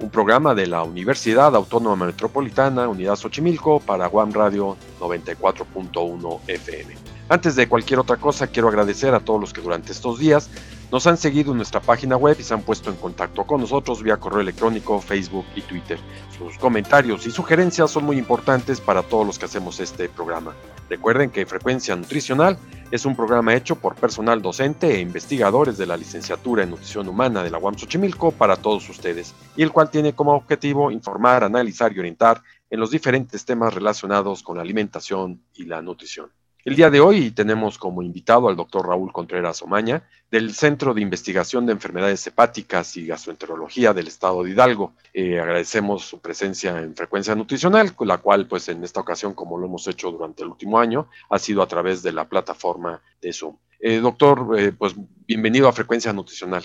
un 0.00 0.10
programa 0.10 0.54
de 0.54 0.66
la 0.66 0.82
Universidad 0.82 1.54
Autónoma 1.56 2.06
Metropolitana, 2.06 2.88
Unidad 2.88 3.16
Xochimilco, 3.16 3.80
para 3.80 4.06
Guam 4.06 4.32
Radio 4.32 4.76
94.1 5.00 6.40
FM. 6.46 6.94
Antes 7.28 7.56
de 7.56 7.68
cualquier 7.68 8.00
otra 8.00 8.16
cosa, 8.16 8.46
quiero 8.46 8.68
agradecer 8.68 9.14
a 9.14 9.20
todos 9.20 9.40
los 9.40 9.52
que 9.52 9.60
durante 9.60 9.92
estos 9.92 10.18
días 10.18 10.48
nos 10.90 11.06
han 11.06 11.16
seguido 11.16 11.52
en 11.52 11.58
nuestra 11.58 11.80
página 11.80 12.16
web 12.16 12.36
y 12.38 12.42
se 12.42 12.54
han 12.54 12.62
puesto 12.62 12.90
en 12.90 12.96
contacto 12.96 13.44
con 13.44 13.60
nosotros 13.60 14.02
vía 14.02 14.16
correo 14.16 14.40
electrónico, 14.40 15.00
Facebook 15.00 15.44
y 15.54 15.62
Twitter. 15.62 15.98
Sus 16.36 16.56
comentarios 16.58 17.26
y 17.26 17.30
sugerencias 17.30 17.90
son 17.90 18.04
muy 18.04 18.18
importantes 18.18 18.80
para 18.80 19.02
todos 19.02 19.26
los 19.26 19.38
que 19.38 19.44
hacemos 19.44 19.80
este 19.80 20.08
programa. 20.08 20.54
Recuerden 20.88 21.30
que 21.30 21.44
Frecuencia 21.44 21.94
Nutricional 21.94 22.58
es 22.90 23.04
un 23.04 23.14
programa 23.14 23.54
hecho 23.54 23.76
por 23.76 23.94
personal 23.96 24.40
docente 24.40 24.94
e 24.94 25.00
investigadores 25.00 25.76
de 25.76 25.86
la 25.86 25.96
licenciatura 25.96 26.62
en 26.62 26.70
nutrición 26.70 27.06
humana 27.08 27.42
de 27.42 27.50
la 27.50 27.58
UAM 27.58 27.76
Xochimilco 27.76 28.32
para 28.32 28.56
todos 28.56 28.88
ustedes, 28.88 29.34
y 29.56 29.62
el 29.62 29.72
cual 29.72 29.90
tiene 29.90 30.14
como 30.14 30.34
objetivo 30.34 30.90
informar, 30.90 31.44
analizar 31.44 31.92
y 31.92 31.98
orientar 31.98 32.42
en 32.70 32.80
los 32.80 32.90
diferentes 32.90 33.44
temas 33.44 33.74
relacionados 33.74 34.42
con 34.42 34.56
la 34.56 34.62
alimentación 34.62 35.42
y 35.54 35.64
la 35.64 35.82
nutrición. 35.82 36.30
El 36.64 36.74
día 36.74 36.90
de 36.90 37.00
hoy 37.00 37.30
tenemos 37.30 37.78
como 37.78 38.02
invitado 38.02 38.48
al 38.48 38.56
doctor 38.56 38.86
Raúl 38.86 39.12
Contreras 39.12 39.62
Omaña, 39.62 40.02
del 40.30 40.52
Centro 40.52 40.92
de 40.92 41.00
Investigación 41.00 41.64
de 41.64 41.72
Enfermedades 41.72 42.26
Hepáticas 42.26 42.96
y 42.96 43.06
Gastroenterología 43.06 43.94
del 43.94 44.08
Estado 44.08 44.42
de 44.42 44.50
Hidalgo. 44.50 44.92
Eh, 45.14 45.38
agradecemos 45.38 46.04
su 46.04 46.20
presencia 46.20 46.78
en 46.78 46.96
Frecuencia 46.96 47.34
Nutricional, 47.36 47.94
con 47.94 48.08
la 48.08 48.18
cual, 48.18 48.46
pues 48.48 48.68
en 48.68 48.82
esta 48.82 49.00
ocasión, 49.00 49.34
como 49.34 49.56
lo 49.56 49.66
hemos 49.66 49.86
hecho 49.86 50.10
durante 50.10 50.42
el 50.42 50.48
último 50.48 50.80
año, 50.80 51.08
ha 51.30 51.38
sido 51.38 51.62
a 51.62 51.68
través 51.68 52.02
de 52.02 52.12
la 52.12 52.28
plataforma 52.28 53.00
de 53.22 53.32
Zoom. 53.32 53.56
Eh, 53.78 54.00
doctor, 54.00 54.58
eh, 54.58 54.72
pues 54.76 54.94
bienvenido 55.26 55.68
a 55.68 55.72
Frecuencia 55.72 56.12
Nutricional. 56.12 56.64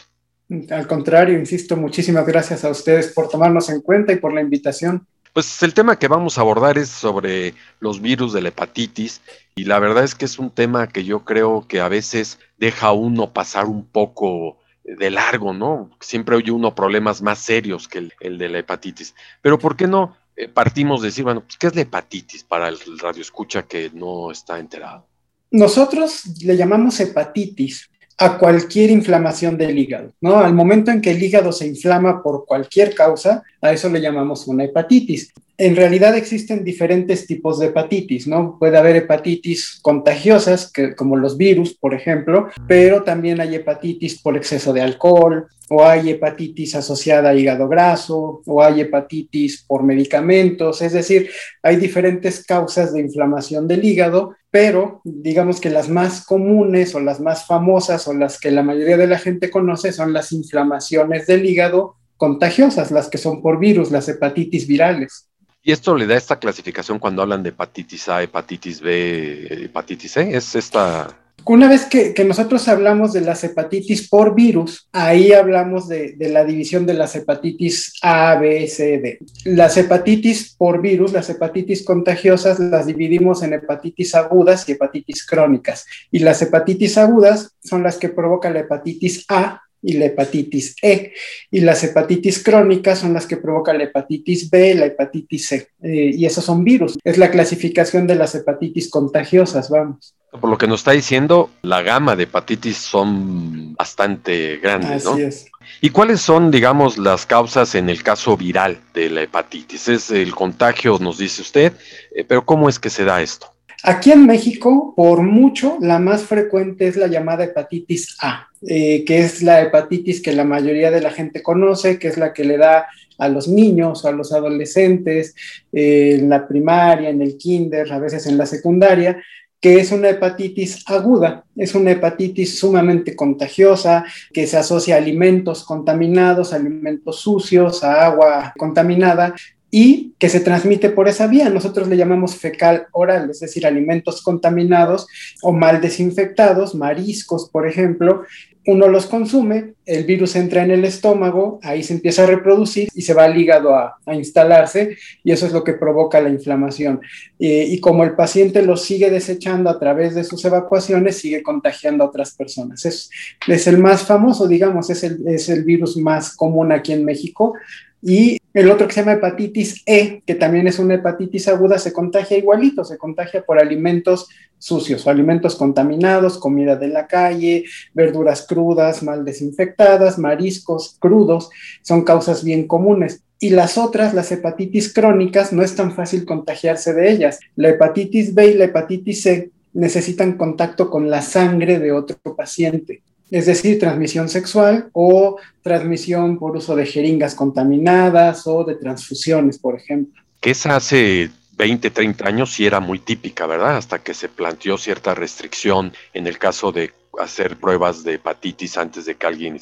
Al 0.72 0.88
contrario, 0.88 1.38
insisto, 1.38 1.78
muchísimas 1.78 2.25
gracias 2.25 2.66
a 2.66 2.69
ustedes 2.69 3.13
por 3.13 3.30
tomarnos 3.30 3.69
en 3.69 3.81
cuenta 3.81 4.11
y 4.11 4.17
por 4.17 4.33
la 4.33 4.41
invitación. 4.41 5.07
Pues 5.34 5.64
el 5.64 5.73
tema 5.73 5.98
que 5.98 6.08
vamos 6.08 6.38
a 6.38 6.42
abordar 6.42 6.78
es 6.78 6.89
sobre 6.89 7.56
los 7.80 8.02
virus 8.02 8.34
de 8.34 8.42
la 8.42 8.50
hepatitis 8.50 9.22
y 9.56 9.64
la 9.64 9.80
verdad 9.80 10.03
es 10.03 10.14
que 10.14 10.25
es 10.25 10.38
un 10.38 10.52
tema 10.52 10.88
que 10.88 11.06
yo 11.06 11.25
creo 11.25 11.66
que 11.67 11.81
a 11.81 11.88
veces 11.88 12.38
deja 12.59 12.88
a 12.88 12.92
uno 12.94 13.34
pasar 13.34 13.66
un 13.66 13.84
poco 13.84 14.59
de 14.84 15.09
largo, 15.09 15.52
¿no? 15.52 15.90
Siempre 16.00 16.36
oye 16.36 16.52
uno 16.52 16.75
problemas 16.75 17.23
más 17.23 17.40
serios 17.40 17.88
que 17.88 18.12
el, 18.20 18.38
de 18.38 18.50
la 18.50 18.59
hepatitis. 18.59 19.16
Pero 19.42 19.58
¿por 19.58 19.75
qué 19.75 19.88
no 19.88 20.16
eh, 20.36 20.48
partimos 20.48 21.02
de 21.02 21.08
decir, 21.08 21.23
bueno, 21.23 21.42
pues, 21.42 21.58
¿qué 21.58 21.66
es 21.66 21.75
la 21.75 21.81
hepatitis 21.81 22.44
para 22.44 22.68
el 22.68 22.78
radio 23.00 23.23
escucha 23.23 23.64
que 23.64 23.90
no 23.92 24.30
está 24.30 24.59
enterado? 24.59 25.08
Nosotros 25.50 26.25
le 26.44 26.56
llamamos 26.58 27.00
hepatitis 27.00 27.90
a 28.17 28.38
cualquier 28.38 28.92
inflamación 28.92 29.58
del 29.58 29.78
hígado, 29.78 30.11
¿no? 30.22 30.38
Al 30.38 30.53
momento 30.53 30.92
en 30.92 31.02
que 31.02 31.11
el 31.11 31.22
hígado 31.22 31.52
se 31.52 31.67
inflama 31.67 32.22
por 32.22 32.45
cualquier 32.45 32.94
causa, 32.94 33.44
a 33.61 33.72
eso 33.72 33.89
le 33.89 34.02
llamamos 34.02 34.47
una 34.47 34.66
hepatitis. 34.66 35.33
En 35.58 35.76
realidad 35.76 36.18
existen 36.18 36.64
diferentes 36.64 37.28
tipos 37.28 37.59
de 37.59 37.68
hepatitis, 37.68 38.28
¿no? 38.28 38.58
Puede 38.58 38.75
haber 38.75 38.96
hepatitis 38.96 39.80
contagiosas, 39.84 40.72
que, 40.72 40.96
como 40.96 41.16
los 41.16 41.38
virus, 41.38 41.75
por 41.75 41.94
ejemplo, 41.94 42.47
pero 42.68 43.03
también 43.03 43.40
hay 43.40 43.56
hepatitis 43.56 44.19
por 44.19 44.36
exceso 44.36 44.74
de 44.74 44.81
alcohol, 44.81 45.47
o 45.69 45.86
hay 45.86 46.09
hepatitis 46.09 46.74
asociada 46.75 47.30
a 47.30 47.36
hígado 47.36 47.68
graso, 47.68 48.42
o 48.46 48.63
hay 48.63 48.81
hepatitis 48.81 49.63
por 49.68 49.84
medicamentos, 49.84 50.81
es 50.81 50.94
decir, 50.94 51.30
hay 51.62 51.75
diferentes 51.75 52.44
causas 52.44 52.92
de 52.92 53.02
inflamación 53.02 53.68
del 53.68 53.86
hígado, 53.86 54.36
pero 54.50 55.02
digamos 55.03 55.62
que 55.62 55.69
las 55.69 55.88
más 55.88 56.25
comunes 56.25 56.96
o 56.96 57.00
las 57.00 57.19
más 57.19 57.46
famosas 57.46 58.08
o 58.08 58.13
las 58.13 58.40
que 58.40 58.50
la 58.50 58.63
mayoría 58.63 58.97
de 58.97 59.08
la 59.08 59.19
gente 59.19 59.52
conoce 59.52 59.92
son 59.92 60.13
las 60.13 60.31
inflamaciones 60.31 61.28
del 61.28 61.46
hígado 61.46 61.96
contagiosas, 62.18 62.92
las 62.92 63.09
que 63.09 63.18
son 63.18 63.42
por 63.42 63.59
virus, 63.59 63.92
las 63.92 64.08
hepatitis 64.09 64.68
virales. 64.68 65.28
Y 65.66 65.72
esto 65.72 65.96
le 65.96 66.06
da 66.06 66.18
esta 66.18 66.40
clasificación 66.40 67.00
cuando 67.00 67.22
hablan 67.22 67.41
de 67.41 67.50
hepatitis 67.50 68.09
A, 68.09 68.22
hepatitis 68.22 68.81
B, 68.81 69.47
hepatitis 69.66 70.12
C. 70.12 70.35
Es 70.35 70.56
esta. 70.56 71.18
Una 71.46 71.69
vez 71.69 71.85
que, 71.85 72.13
nosotros 72.25 72.68
hablamos 72.68 73.13
de 73.13 73.22
las 73.22 73.46
hepatitis 73.46 74.09
por 74.09 74.35
virus, 74.35 74.90
ahí 74.91 75.31
hablamos 75.31 75.88
de, 75.88 76.13
de, 76.18 76.29
la 76.29 76.44
división 76.44 76.85
de 76.85 76.96
las 76.96 77.16
hepatitis 77.16 77.94
A, 78.01 78.35
B, 78.35 78.68
C, 78.68 79.00
D. 79.00 79.19
Las 79.46 79.78
hepatitis 79.78 80.53
por 80.53 80.81
virus, 80.81 81.13
las 81.13 81.29
hepatitis 81.29 81.85
contagiosas, 81.85 82.59
las 82.59 82.85
dividimos 82.85 83.41
en 83.41 83.53
hepatitis 83.53 84.16
agudas 84.16 84.68
y 84.68 84.74
hepatitis 84.74 85.25
crónicas. 85.25 85.85
Y 86.12 86.19
las 86.19 86.41
hepatitis 86.41 86.97
agudas 86.97 87.56
son 87.63 87.84
las 87.84 87.97
que 87.97 88.09
provocan 88.09 88.53
la 88.53 88.62
hepatitis 88.62 89.25
A, 89.30 89.62
y 89.83 89.94
la 89.94 90.05
hepatitis 90.05 90.75
E. 90.81 91.13
Y 91.51 91.61
las 91.61 91.83
hepatitis 91.83 92.41
crónicas 92.41 92.99
son 92.99 93.13
las 93.13 93.27
que 93.27 93.38
provocan 93.38 93.77
la 93.77 93.83
hepatitis 93.83 94.49
B, 94.49 94.75
la 94.75 94.85
hepatitis 94.85 95.47
C. 95.47 95.67
Eh, 95.83 96.11
y 96.16 96.25
esos 96.25 96.44
son 96.44 96.63
virus. 96.63 96.97
Es 97.03 97.17
la 97.17 97.29
clasificación 97.29 98.07
de 98.07 98.16
las 98.16 98.33
hepatitis 98.33 98.89
contagiosas, 98.89 99.69
vamos. 99.69 100.16
Por 100.31 100.49
lo 100.49 100.57
que 100.57 100.66
nos 100.66 100.79
está 100.79 100.91
diciendo, 100.91 101.51
la 101.61 101.83
gama 101.83 102.16
de 102.16 102.23
hepatitis 102.23 102.77
son 102.77 103.75
bastante 103.75 104.57
grandes, 104.57 105.05
Así 105.05 105.21
es. 105.21 105.45
¿Y 105.79 105.89
cuáles 105.91 106.21
son, 106.21 106.50
digamos, 106.50 106.97
las 106.97 107.25
causas 107.25 107.75
en 107.75 107.89
el 107.89 108.03
caso 108.03 108.35
viral 108.35 108.79
de 108.94 109.09
la 109.09 109.21
hepatitis? 109.21 109.88
Es 109.89 110.11
el 110.11 110.33
contagio, 110.33 110.97
nos 111.00 111.17
dice 111.17 111.41
usted, 111.41 111.73
eh, 112.15 112.23
pero 112.23 112.45
¿cómo 112.45 112.69
es 112.69 112.79
que 112.79 112.89
se 112.89 113.05
da 113.05 113.21
esto? 113.21 113.53
Aquí 113.85 114.11
en 114.11 114.25
México, 114.25 114.94
por 114.95 115.23
mucho, 115.23 115.77
la 115.81 115.99
más 115.99 116.23
frecuente 116.23 116.88
es 116.88 116.95
la 116.95 117.07
llamada 117.07 117.44
hepatitis 117.44 118.16
A, 118.21 118.47
eh, 118.66 119.03
que 119.03 119.19
es 119.19 119.44
la 119.44 119.61
hepatitis 119.61 120.21
que 120.21 120.31
la 120.31 120.45
mayoría 120.45 120.89
de 120.89 121.01
la 121.01 121.11
gente 121.11 121.44
conoce, 121.44 121.99
que 121.99 122.07
es 122.07 122.17
la 122.17 122.31
que 122.31 122.45
le 122.45 122.57
da 122.57 122.88
a 123.17 123.27
los 123.27 123.49
niños 123.49 124.05
o 124.05 124.07
a 124.07 124.13
los 124.13 124.31
adolescentes 124.31 125.35
eh, 125.73 126.17
en 126.17 126.29
la 126.29 126.47
primaria, 126.47 127.09
en 127.09 127.21
el 127.21 127.35
kinder, 127.35 127.91
a 127.91 127.99
veces 127.99 128.25
en 128.25 128.38
la 128.38 128.45
secundaria, 128.45 129.21
que 129.59 129.75
es 129.81 129.91
una 129.91 130.09
hepatitis 130.09 130.83
aguda, 130.88 131.44
es 131.55 131.75
una 131.75 131.91
hepatitis 131.91 132.57
sumamente 132.57 133.17
contagiosa, 133.17 134.05
que 134.31 134.47
se 134.47 134.55
asocia 134.55 134.95
a 134.95 135.00
alimentos 135.00 135.65
contaminados, 135.65 136.53
alimentos 136.53 137.19
sucios, 137.19 137.83
a 137.83 138.05
agua 138.05 138.53
contaminada, 138.57 139.35
y 139.75 140.13
que 140.19 140.29
se 140.29 140.39
transmite 140.39 140.91
por 140.91 141.07
esa 141.07 141.25
vía. 141.25 141.50
Nosotros 141.50 141.88
le 141.88 141.97
llamamos 141.97 142.35
fecal 142.35 142.85
oral, 142.91 143.31
es 143.31 143.39
decir, 143.39 143.66
alimentos 143.66 144.22
contaminados 144.22 145.07
o 145.41 145.51
mal 145.51 145.81
desinfectados, 145.81 146.75
mariscos, 146.75 147.50
por 147.50 147.67
ejemplo. 147.67 148.22
Uno 148.67 148.88
los 148.88 149.07
consume, 149.07 149.73
el 149.88 150.03
virus 150.03 150.35
entra 150.35 150.63
en 150.63 150.69
el 150.69 150.85
estómago, 150.85 151.59
ahí 151.63 151.81
se 151.81 151.95
empieza 151.95 152.22
a 152.22 152.28
reproducir 152.28 152.88
y 152.94 153.01
se 153.01 153.16
va 153.16 153.23
al 153.23 153.35
hígado 153.35 153.75
a, 153.75 153.97
instalarse 154.13 154.95
y 155.23 155.31
eso 155.31 155.47
es 155.47 155.51
lo 155.51 155.63
que 155.63 155.73
provoca 155.73 156.22
la 156.22 156.29
inflamación. 156.29 157.01
y 157.39 157.79
como 157.79 158.03
el 158.03 158.13
paciente 158.13 158.62
lo 158.62 158.78
sigue 158.78 159.09
desechando 159.09 159.72
a 159.72 159.79
través 159.79 160.13
de 160.13 160.23
sus 160.23 160.45
evacuaciones, 160.45 161.17
sigue 161.17 161.41
contagiando 161.41 162.03
a 162.03 162.07
otras 162.07 162.35
personas. 162.35 162.85
Es, 162.85 163.09
es 163.47 163.66
el 163.66 163.79
más 163.79 164.03
famoso, 164.03 164.47
digamos, 164.47 164.91
es 164.91 165.03
el, 165.03 165.27
es 165.27 165.50
el 165.50 165.63
virus 165.63 165.98
más 165.98 166.36
común 166.36 166.71
aquí 166.71 166.94
en 166.94 167.03
México 167.03 167.56
y 168.05 168.38
el 168.53 168.69
otro 168.69 168.85
que 168.85 168.94
se 168.94 169.00
llama 169.00 169.13
hepatitis 169.13 169.81
E, 169.85 170.21
que 170.25 170.35
también 170.35 170.67
es 170.67 170.77
una 170.77 170.95
hepatitis 170.95 171.47
aguda, 171.47 171.79
se 171.79 171.94
contagia 171.94 172.38
igualito, 172.38 172.83
se 172.83 172.97
contagia 172.97 173.44
por 173.44 173.59
alimentos 173.59 174.27
sucios 174.59 175.07
alimentos 175.07 175.55
contaminados, 175.55 176.38
comida 176.38 176.75
de 176.75 176.88
la 176.88 177.07
calle, 177.07 177.65
verduras 177.94 178.45
crudas, 178.47 179.03
mal 179.03 179.25
desinfectadas, 179.25 180.17
mariscos 180.17 180.95
crudos, 181.00 181.50
son 181.81 182.03
causas 182.03 182.44
bien 182.44 182.67
comunes. 182.67 183.23
Y 183.39 183.50
las 183.50 183.77
otras, 183.77 184.13
las 184.13 184.31
hepatitis 184.31 184.94
crónicas, 184.94 185.51
no 185.51 185.63
es 185.63 185.75
tan 185.75 185.94
fácil 185.94 186.25
contagiarse 186.25 186.94
de 186.94 187.11
ellas. 187.11 187.39
La 187.55 187.69
hepatitis 187.69 188.33
B 188.33 188.47
y 188.47 188.53
la 188.53 188.65
hepatitis 188.65 189.23
C 189.23 189.51
necesitan 189.73 190.38
contacto 190.38 190.89
con 190.89 191.09
la 191.09 191.21
sangre 191.21 191.79
de 191.79 191.91
otro 191.91 192.17
paciente 192.35 193.01
es 193.33 193.47
decir, 193.47 193.80
transmisión 193.80 194.30
sexual 194.30 194.91
o 194.94 195.38
transmisión 195.63 196.38
por 196.38 196.56
uso 196.56 196.75
de 196.75 196.85
jeringas 196.85 197.33
contaminadas 197.33 198.45
o 198.45 198.63
de 198.63 198.75
transfusiones, 198.75 199.57
por 199.57 199.75
ejemplo. 199.75 200.21
Que 200.39 200.51
esa 200.51 200.75
hace 200.75 201.31
20, 201.57 201.89
30 201.89 202.27
años 202.27 202.53
sí 202.53 202.68
era 202.68 202.80
muy 202.80 203.00
típica, 203.00 203.47
¿verdad? 203.47 203.77
Hasta 203.77 204.03
que 204.03 204.13
se 204.13 204.30
planteó 204.30 204.77
cierta 204.77 205.15
restricción 205.15 205.94
en 206.13 206.27
el 206.27 206.38
caso 206.38 206.71
de 206.71 206.94
hacer 207.19 207.57
pruebas 207.57 208.03
de 208.03 208.13
hepatitis 208.13 208.77
antes 208.77 209.06
de 209.06 209.15
que 209.15 209.25
alguien 209.25 209.57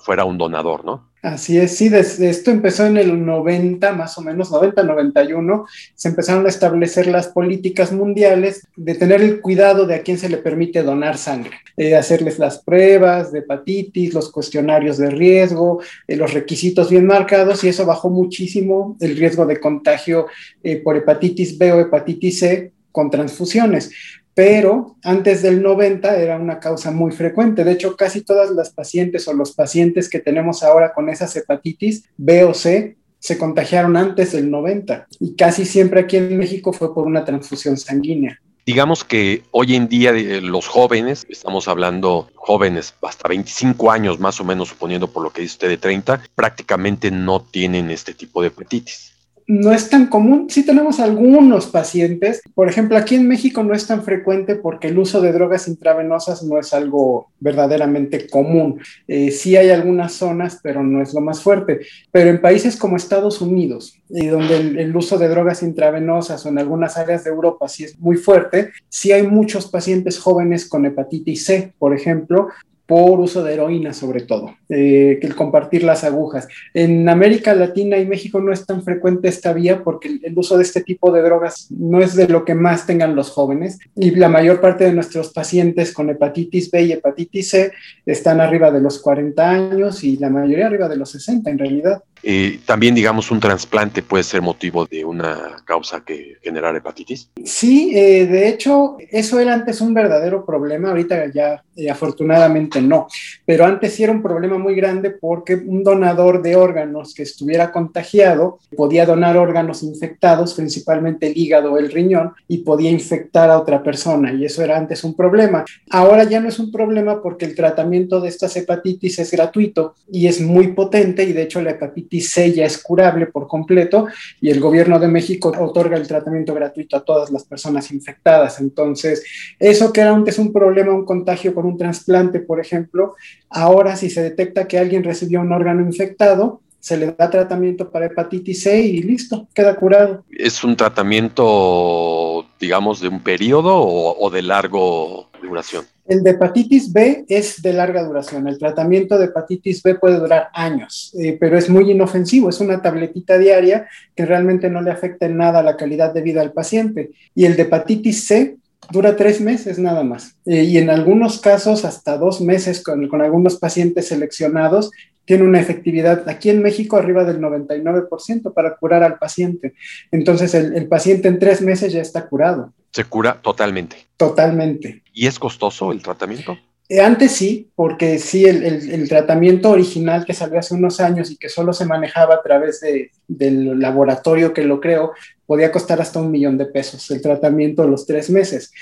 fuera 0.00 0.24
un 0.24 0.38
donador, 0.38 0.82
¿no? 0.82 1.11
Así 1.22 1.56
es, 1.56 1.76
sí, 1.76 1.88
desde 1.88 2.28
esto 2.28 2.50
empezó 2.50 2.84
en 2.84 2.96
el 2.96 3.24
90, 3.24 3.92
más 3.92 4.18
o 4.18 4.22
menos, 4.22 4.50
90-91, 4.50 5.66
se 5.94 6.08
empezaron 6.08 6.46
a 6.46 6.48
establecer 6.48 7.06
las 7.06 7.28
políticas 7.28 7.92
mundiales 7.92 8.66
de 8.74 8.96
tener 8.96 9.22
el 9.22 9.40
cuidado 9.40 9.86
de 9.86 9.94
a 9.94 10.02
quién 10.02 10.18
se 10.18 10.28
le 10.28 10.38
permite 10.38 10.82
donar 10.82 11.16
sangre, 11.16 11.52
eh, 11.76 11.94
hacerles 11.94 12.40
las 12.40 12.58
pruebas 12.58 13.30
de 13.30 13.38
hepatitis, 13.38 14.14
los 14.14 14.32
cuestionarios 14.32 14.98
de 14.98 15.10
riesgo, 15.10 15.80
eh, 16.08 16.16
los 16.16 16.34
requisitos 16.34 16.90
bien 16.90 17.06
marcados 17.06 17.62
y 17.62 17.68
eso 17.68 17.86
bajó 17.86 18.10
muchísimo 18.10 18.96
el 18.98 19.16
riesgo 19.16 19.46
de 19.46 19.60
contagio 19.60 20.26
eh, 20.64 20.78
por 20.78 20.96
hepatitis 20.96 21.56
B 21.56 21.70
o 21.70 21.78
hepatitis 21.78 22.40
C 22.40 22.72
con 22.90 23.10
transfusiones 23.10 23.92
pero 24.34 24.96
antes 25.02 25.42
del 25.42 25.62
90 25.62 26.16
era 26.16 26.36
una 26.38 26.58
causa 26.58 26.90
muy 26.90 27.12
frecuente. 27.12 27.64
De 27.64 27.72
hecho, 27.72 27.96
casi 27.96 28.22
todas 28.22 28.50
las 28.50 28.70
pacientes 28.70 29.28
o 29.28 29.34
los 29.34 29.52
pacientes 29.52 30.08
que 30.08 30.20
tenemos 30.20 30.62
ahora 30.62 30.92
con 30.94 31.08
esas 31.08 31.34
hepatitis 31.36 32.04
B 32.16 32.44
o 32.44 32.54
C 32.54 32.96
se 33.18 33.38
contagiaron 33.38 33.96
antes 33.96 34.32
del 34.32 34.50
90 34.50 35.06
y 35.20 35.36
casi 35.36 35.64
siempre 35.64 36.00
aquí 36.00 36.16
en 36.16 36.36
México 36.36 36.72
fue 36.72 36.94
por 36.94 37.06
una 37.06 37.24
transfusión 37.24 37.76
sanguínea. 37.76 38.40
Digamos 38.64 39.02
que 39.04 39.42
hoy 39.50 39.74
en 39.74 39.88
día 39.88 40.10
eh, 40.10 40.40
los 40.40 40.68
jóvenes, 40.68 41.24
estamos 41.28 41.66
hablando 41.66 42.28
jóvenes 42.36 42.94
hasta 43.02 43.28
25 43.28 43.90
años 43.90 44.20
más 44.20 44.40
o 44.40 44.44
menos, 44.44 44.68
suponiendo 44.68 45.08
por 45.08 45.24
lo 45.24 45.30
que 45.30 45.42
dice 45.42 45.54
usted 45.54 45.68
de 45.68 45.78
30, 45.78 46.22
prácticamente 46.34 47.10
no 47.10 47.40
tienen 47.42 47.90
este 47.90 48.14
tipo 48.14 48.40
de 48.40 48.48
hepatitis 48.48 49.11
no 49.46 49.72
es 49.72 49.90
tan 49.90 50.06
común. 50.06 50.46
Sí 50.48 50.64
tenemos 50.64 51.00
algunos 51.00 51.66
pacientes. 51.66 52.42
Por 52.54 52.68
ejemplo, 52.68 52.96
aquí 52.96 53.14
en 53.14 53.28
México 53.28 53.62
no 53.62 53.74
es 53.74 53.86
tan 53.86 54.02
frecuente 54.02 54.56
porque 54.56 54.88
el 54.88 54.98
uso 54.98 55.20
de 55.20 55.32
drogas 55.32 55.68
intravenosas 55.68 56.42
no 56.42 56.58
es 56.58 56.72
algo 56.72 57.30
verdaderamente 57.40 58.28
común. 58.28 58.80
Eh, 59.08 59.30
sí 59.30 59.56
hay 59.56 59.70
algunas 59.70 60.12
zonas, 60.12 60.60
pero 60.62 60.82
no 60.82 61.02
es 61.02 61.14
lo 61.14 61.20
más 61.20 61.42
fuerte. 61.42 61.80
Pero 62.10 62.30
en 62.30 62.40
países 62.40 62.76
como 62.76 62.96
Estados 62.96 63.40
Unidos, 63.40 63.98
y 64.08 64.26
donde 64.26 64.56
el, 64.56 64.78
el, 64.78 64.96
uso 64.96 65.18
de 65.18 65.28
drogas 65.28 65.62
intravenosas 65.62 66.44
o 66.44 66.48
en 66.50 66.58
algunas 66.58 66.98
áreas 66.98 67.24
de 67.24 67.30
Europa 67.30 67.68
sí 67.68 67.84
es 67.84 67.98
muy 67.98 68.16
fuerte, 68.16 68.70
sí 68.88 69.12
hay 69.12 69.26
muchos 69.26 69.70
pacientes 69.70 70.18
jóvenes 70.18 70.68
con 70.68 70.84
hepatitis 70.84 71.44
C, 71.44 71.72
por 71.78 71.94
ejemplo, 71.94 72.48
por 72.92 73.20
uso 73.20 73.42
de 73.42 73.54
heroína 73.54 73.94
sobre 73.94 74.20
todo, 74.20 74.54
eh, 74.68 75.18
el 75.22 75.34
compartir 75.34 75.82
las 75.82 76.04
agujas. 76.04 76.46
En 76.74 77.08
América 77.08 77.54
Latina 77.54 77.96
y 77.96 78.04
México 78.04 78.38
no 78.38 78.52
es 78.52 78.66
tan 78.66 78.82
frecuente 78.82 79.28
esta 79.28 79.54
vía 79.54 79.82
porque 79.82 80.18
el, 80.22 80.38
uso 80.38 80.58
de 80.58 80.64
este 80.64 80.82
tipo 80.82 81.10
de 81.10 81.22
drogas 81.22 81.68
no 81.70 82.02
es 82.02 82.14
de 82.14 82.28
lo 82.28 82.44
que 82.44 82.54
más 82.54 82.84
tengan 82.84 83.16
los 83.16 83.30
jóvenes 83.30 83.78
y 83.96 84.10
la 84.10 84.28
mayor 84.28 84.60
parte 84.60 84.84
de 84.84 84.92
nuestros 84.92 85.32
pacientes 85.32 85.94
con 85.94 86.10
hepatitis 86.10 86.70
B 86.70 86.82
y 86.82 86.92
hepatitis 86.92 87.48
C 87.48 87.72
están 88.04 88.42
arriba 88.42 88.70
de 88.70 88.82
los 88.82 88.98
40 88.98 89.50
años 89.50 90.04
y 90.04 90.18
la 90.18 90.28
mayoría 90.28 90.66
arriba 90.66 90.86
de 90.86 90.98
los 90.98 91.12
60 91.12 91.48
en 91.50 91.58
realidad. 91.58 92.02
Eh, 92.22 92.60
también, 92.64 92.94
digamos, 92.94 93.30
un 93.30 93.40
trasplante 93.40 94.02
puede 94.02 94.22
ser 94.22 94.42
motivo 94.42 94.86
de 94.86 95.04
una 95.04 95.56
causa 95.64 96.04
que 96.04 96.36
generar 96.42 96.74
hepatitis. 96.76 97.28
Sí, 97.44 97.92
eh, 97.94 98.26
de 98.26 98.48
hecho, 98.48 98.96
eso 99.10 99.40
era 99.40 99.54
antes 99.54 99.80
un 99.80 99.92
verdadero 99.92 100.46
problema, 100.46 100.90
ahorita 100.90 101.32
ya 101.32 101.62
eh, 101.74 101.90
afortunadamente 101.90 102.80
no, 102.80 103.08
pero 103.44 103.64
antes 103.64 103.94
sí 103.94 104.04
era 104.04 104.12
un 104.12 104.22
problema 104.22 104.58
muy 104.58 104.74
grande 104.74 105.10
porque 105.10 105.54
un 105.54 105.82
donador 105.82 106.42
de 106.42 106.54
órganos 106.54 107.14
que 107.14 107.22
estuviera 107.22 107.72
contagiado 107.72 108.58
podía 108.76 109.04
donar 109.06 109.36
órganos 109.36 109.82
infectados, 109.82 110.54
principalmente 110.54 111.26
el 111.26 111.36
hígado 111.36 111.72
o 111.72 111.78
el 111.78 111.90
riñón, 111.90 112.34
y 112.46 112.58
podía 112.58 112.90
infectar 112.90 113.50
a 113.50 113.58
otra 113.58 113.82
persona, 113.82 114.32
y 114.32 114.44
eso 114.44 114.62
era 114.62 114.76
antes 114.76 115.02
un 115.02 115.14
problema. 115.14 115.64
Ahora 115.90 116.24
ya 116.24 116.40
no 116.40 116.48
es 116.48 116.58
un 116.58 116.70
problema 116.70 117.20
porque 117.20 117.46
el 117.46 117.54
tratamiento 117.56 118.20
de 118.20 118.28
estas 118.28 118.56
hepatitis 118.56 119.18
es 119.18 119.30
gratuito 119.30 119.94
y 120.10 120.28
es 120.28 120.40
muy 120.40 120.68
potente, 120.68 121.24
y 121.24 121.32
de 121.32 121.42
hecho 121.42 121.60
la 121.62 121.72
hepatitis 121.72 122.11
C 122.20 122.52
ya 122.52 122.66
es 122.66 122.78
curable 122.78 123.26
por 123.26 123.46
completo 123.46 124.06
y 124.40 124.50
el 124.50 124.60
gobierno 124.60 124.98
de 124.98 125.08
México 125.08 125.52
otorga 125.58 125.96
el 125.96 126.06
tratamiento 126.06 126.54
gratuito 126.54 126.96
a 126.96 127.04
todas 127.04 127.30
las 127.30 127.44
personas 127.44 127.90
infectadas. 127.90 128.60
Entonces, 128.60 129.24
eso 129.58 129.92
que 129.92 130.00
era 130.00 130.14
antes 130.14 130.38
un 130.38 130.52
problema, 130.52 130.92
un 130.92 131.04
contagio 131.04 131.54
con 131.54 131.66
un 131.66 131.78
trasplante, 131.78 132.40
por 132.40 132.60
ejemplo, 132.60 133.14
ahora 133.48 133.96
si 133.96 134.10
se 134.10 134.22
detecta 134.22 134.68
que 134.68 134.78
alguien 134.78 135.04
recibió 135.04 135.40
un 135.40 135.52
órgano 135.52 135.80
infectado, 135.82 136.60
se 136.78 136.96
le 136.96 137.12
da 137.12 137.30
tratamiento 137.30 137.90
para 137.90 138.06
hepatitis 138.06 138.64
C 138.64 138.80
y 138.80 139.02
listo, 139.02 139.46
queda 139.54 139.76
curado. 139.76 140.24
¿Es 140.30 140.64
un 140.64 140.76
tratamiento, 140.76 142.44
digamos, 142.58 143.00
de 143.00 143.06
un 143.06 143.20
periodo 143.20 143.76
o, 143.76 144.18
o 144.18 144.30
de 144.30 144.42
largo 144.42 145.30
duración? 145.40 145.84
El 146.06 146.22
de 146.22 146.30
hepatitis 146.30 146.92
B 146.92 147.24
es 147.28 147.62
de 147.62 147.72
larga 147.72 148.02
duración. 148.02 148.48
El 148.48 148.58
tratamiento 148.58 149.18
de 149.18 149.26
hepatitis 149.26 149.82
B 149.82 149.94
puede 149.94 150.18
durar 150.18 150.48
años, 150.52 151.14
eh, 151.18 151.36
pero 151.38 151.56
es 151.56 151.70
muy 151.70 151.90
inofensivo. 151.90 152.48
Es 152.48 152.60
una 152.60 152.82
tabletita 152.82 153.38
diaria 153.38 153.86
que 154.14 154.26
realmente 154.26 154.68
no 154.68 154.82
le 154.82 154.90
afecta 154.90 155.26
en 155.26 155.36
nada 155.36 155.62
la 155.62 155.76
calidad 155.76 156.12
de 156.12 156.22
vida 156.22 156.40
al 156.40 156.52
paciente. 156.52 157.10
Y 157.34 157.44
el 157.44 157.56
de 157.56 157.62
hepatitis 157.62 158.26
C 158.26 158.56
dura 158.90 159.16
tres 159.16 159.40
meses 159.40 159.78
nada 159.78 160.02
más. 160.02 160.36
Eh, 160.46 160.64
y 160.64 160.78
en 160.78 160.90
algunos 160.90 161.40
casos 161.40 161.84
hasta 161.84 162.18
dos 162.18 162.40
meses 162.40 162.82
con, 162.82 163.08
con 163.08 163.22
algunos 163.22 163.56
pacientes 163.56 164.08
seleccionados 164.08 164.90
tiene 165.24 165.44
una 165.44 165.60
efectividad 165.60 166.28
aquí 166.28 166.50
en 166.50 166.62
México 166.62 166.96
arriba 166.96 167.24
del 167.24 167.40
99% 167.40 168.52
para 168.52 168.76
curar 168.76 169.02
al 169.02 169.18
paciente. 169.18 169.74
Entonces 170.10 170.54
el, 170.54 170.76
el, 170.76 170.88
paciente 170.88 171.28
en 171.28 171.38
tres 171.38 171.60
meses 171.60 171.92
ya 171.92 172.02
está 172.02 172.26
curado. 172.26 172.72
Se 172.90 173.04
cura 173.04 173.38
totalmente. 173.40 173.96
Totalmente. 174.16 175.02
¿Y 175.12 175.26
es 175.26 175.38
costoso 175.38 175.92
el 175.92 176.02
tratamiento? 176.02 176.58
Eh, 176.88 177.00
antes 177.00 177.32
sí, 177.32 177.70
porque 177.74 178.18
sí, 178.18 178.44
el, 178.44 178.64
el, 178.64 178.90
el, 178.90 179.08
tratamiento 179.08 179.70
original 179.70 180.26
que 180.26 180.34
salió 180.34 180.58
hace 180.58 180.74
unos 180.74 181.00
años 181.00 181.30
y 181.30 181.36
que 181.36 181.48
solo 181.48 181.72
se 181.72 181.86
manejaba 181.86 182.34
a 182.34 182.42
través 182.42 182.80
de, 182.80 183.12
del 183.28 183.78
laboratorio 183.78 184.52
que 184.52 184.64
lo 184.64 184.80
creó, 184.80 185.12
podía 185.52 185.70
costar 185.70 186.00
hasta 186.00 186.18
un 186.18 186.30
millón 186.30 186.56
de 186.56 186.64
pesos 186.64 187.10
el 187.10 187.20
tratamiento 187.20 187.82
de 187.82 187.88
los 187.88 188.06
tres 188.06 188.30
meses 188.30 188.72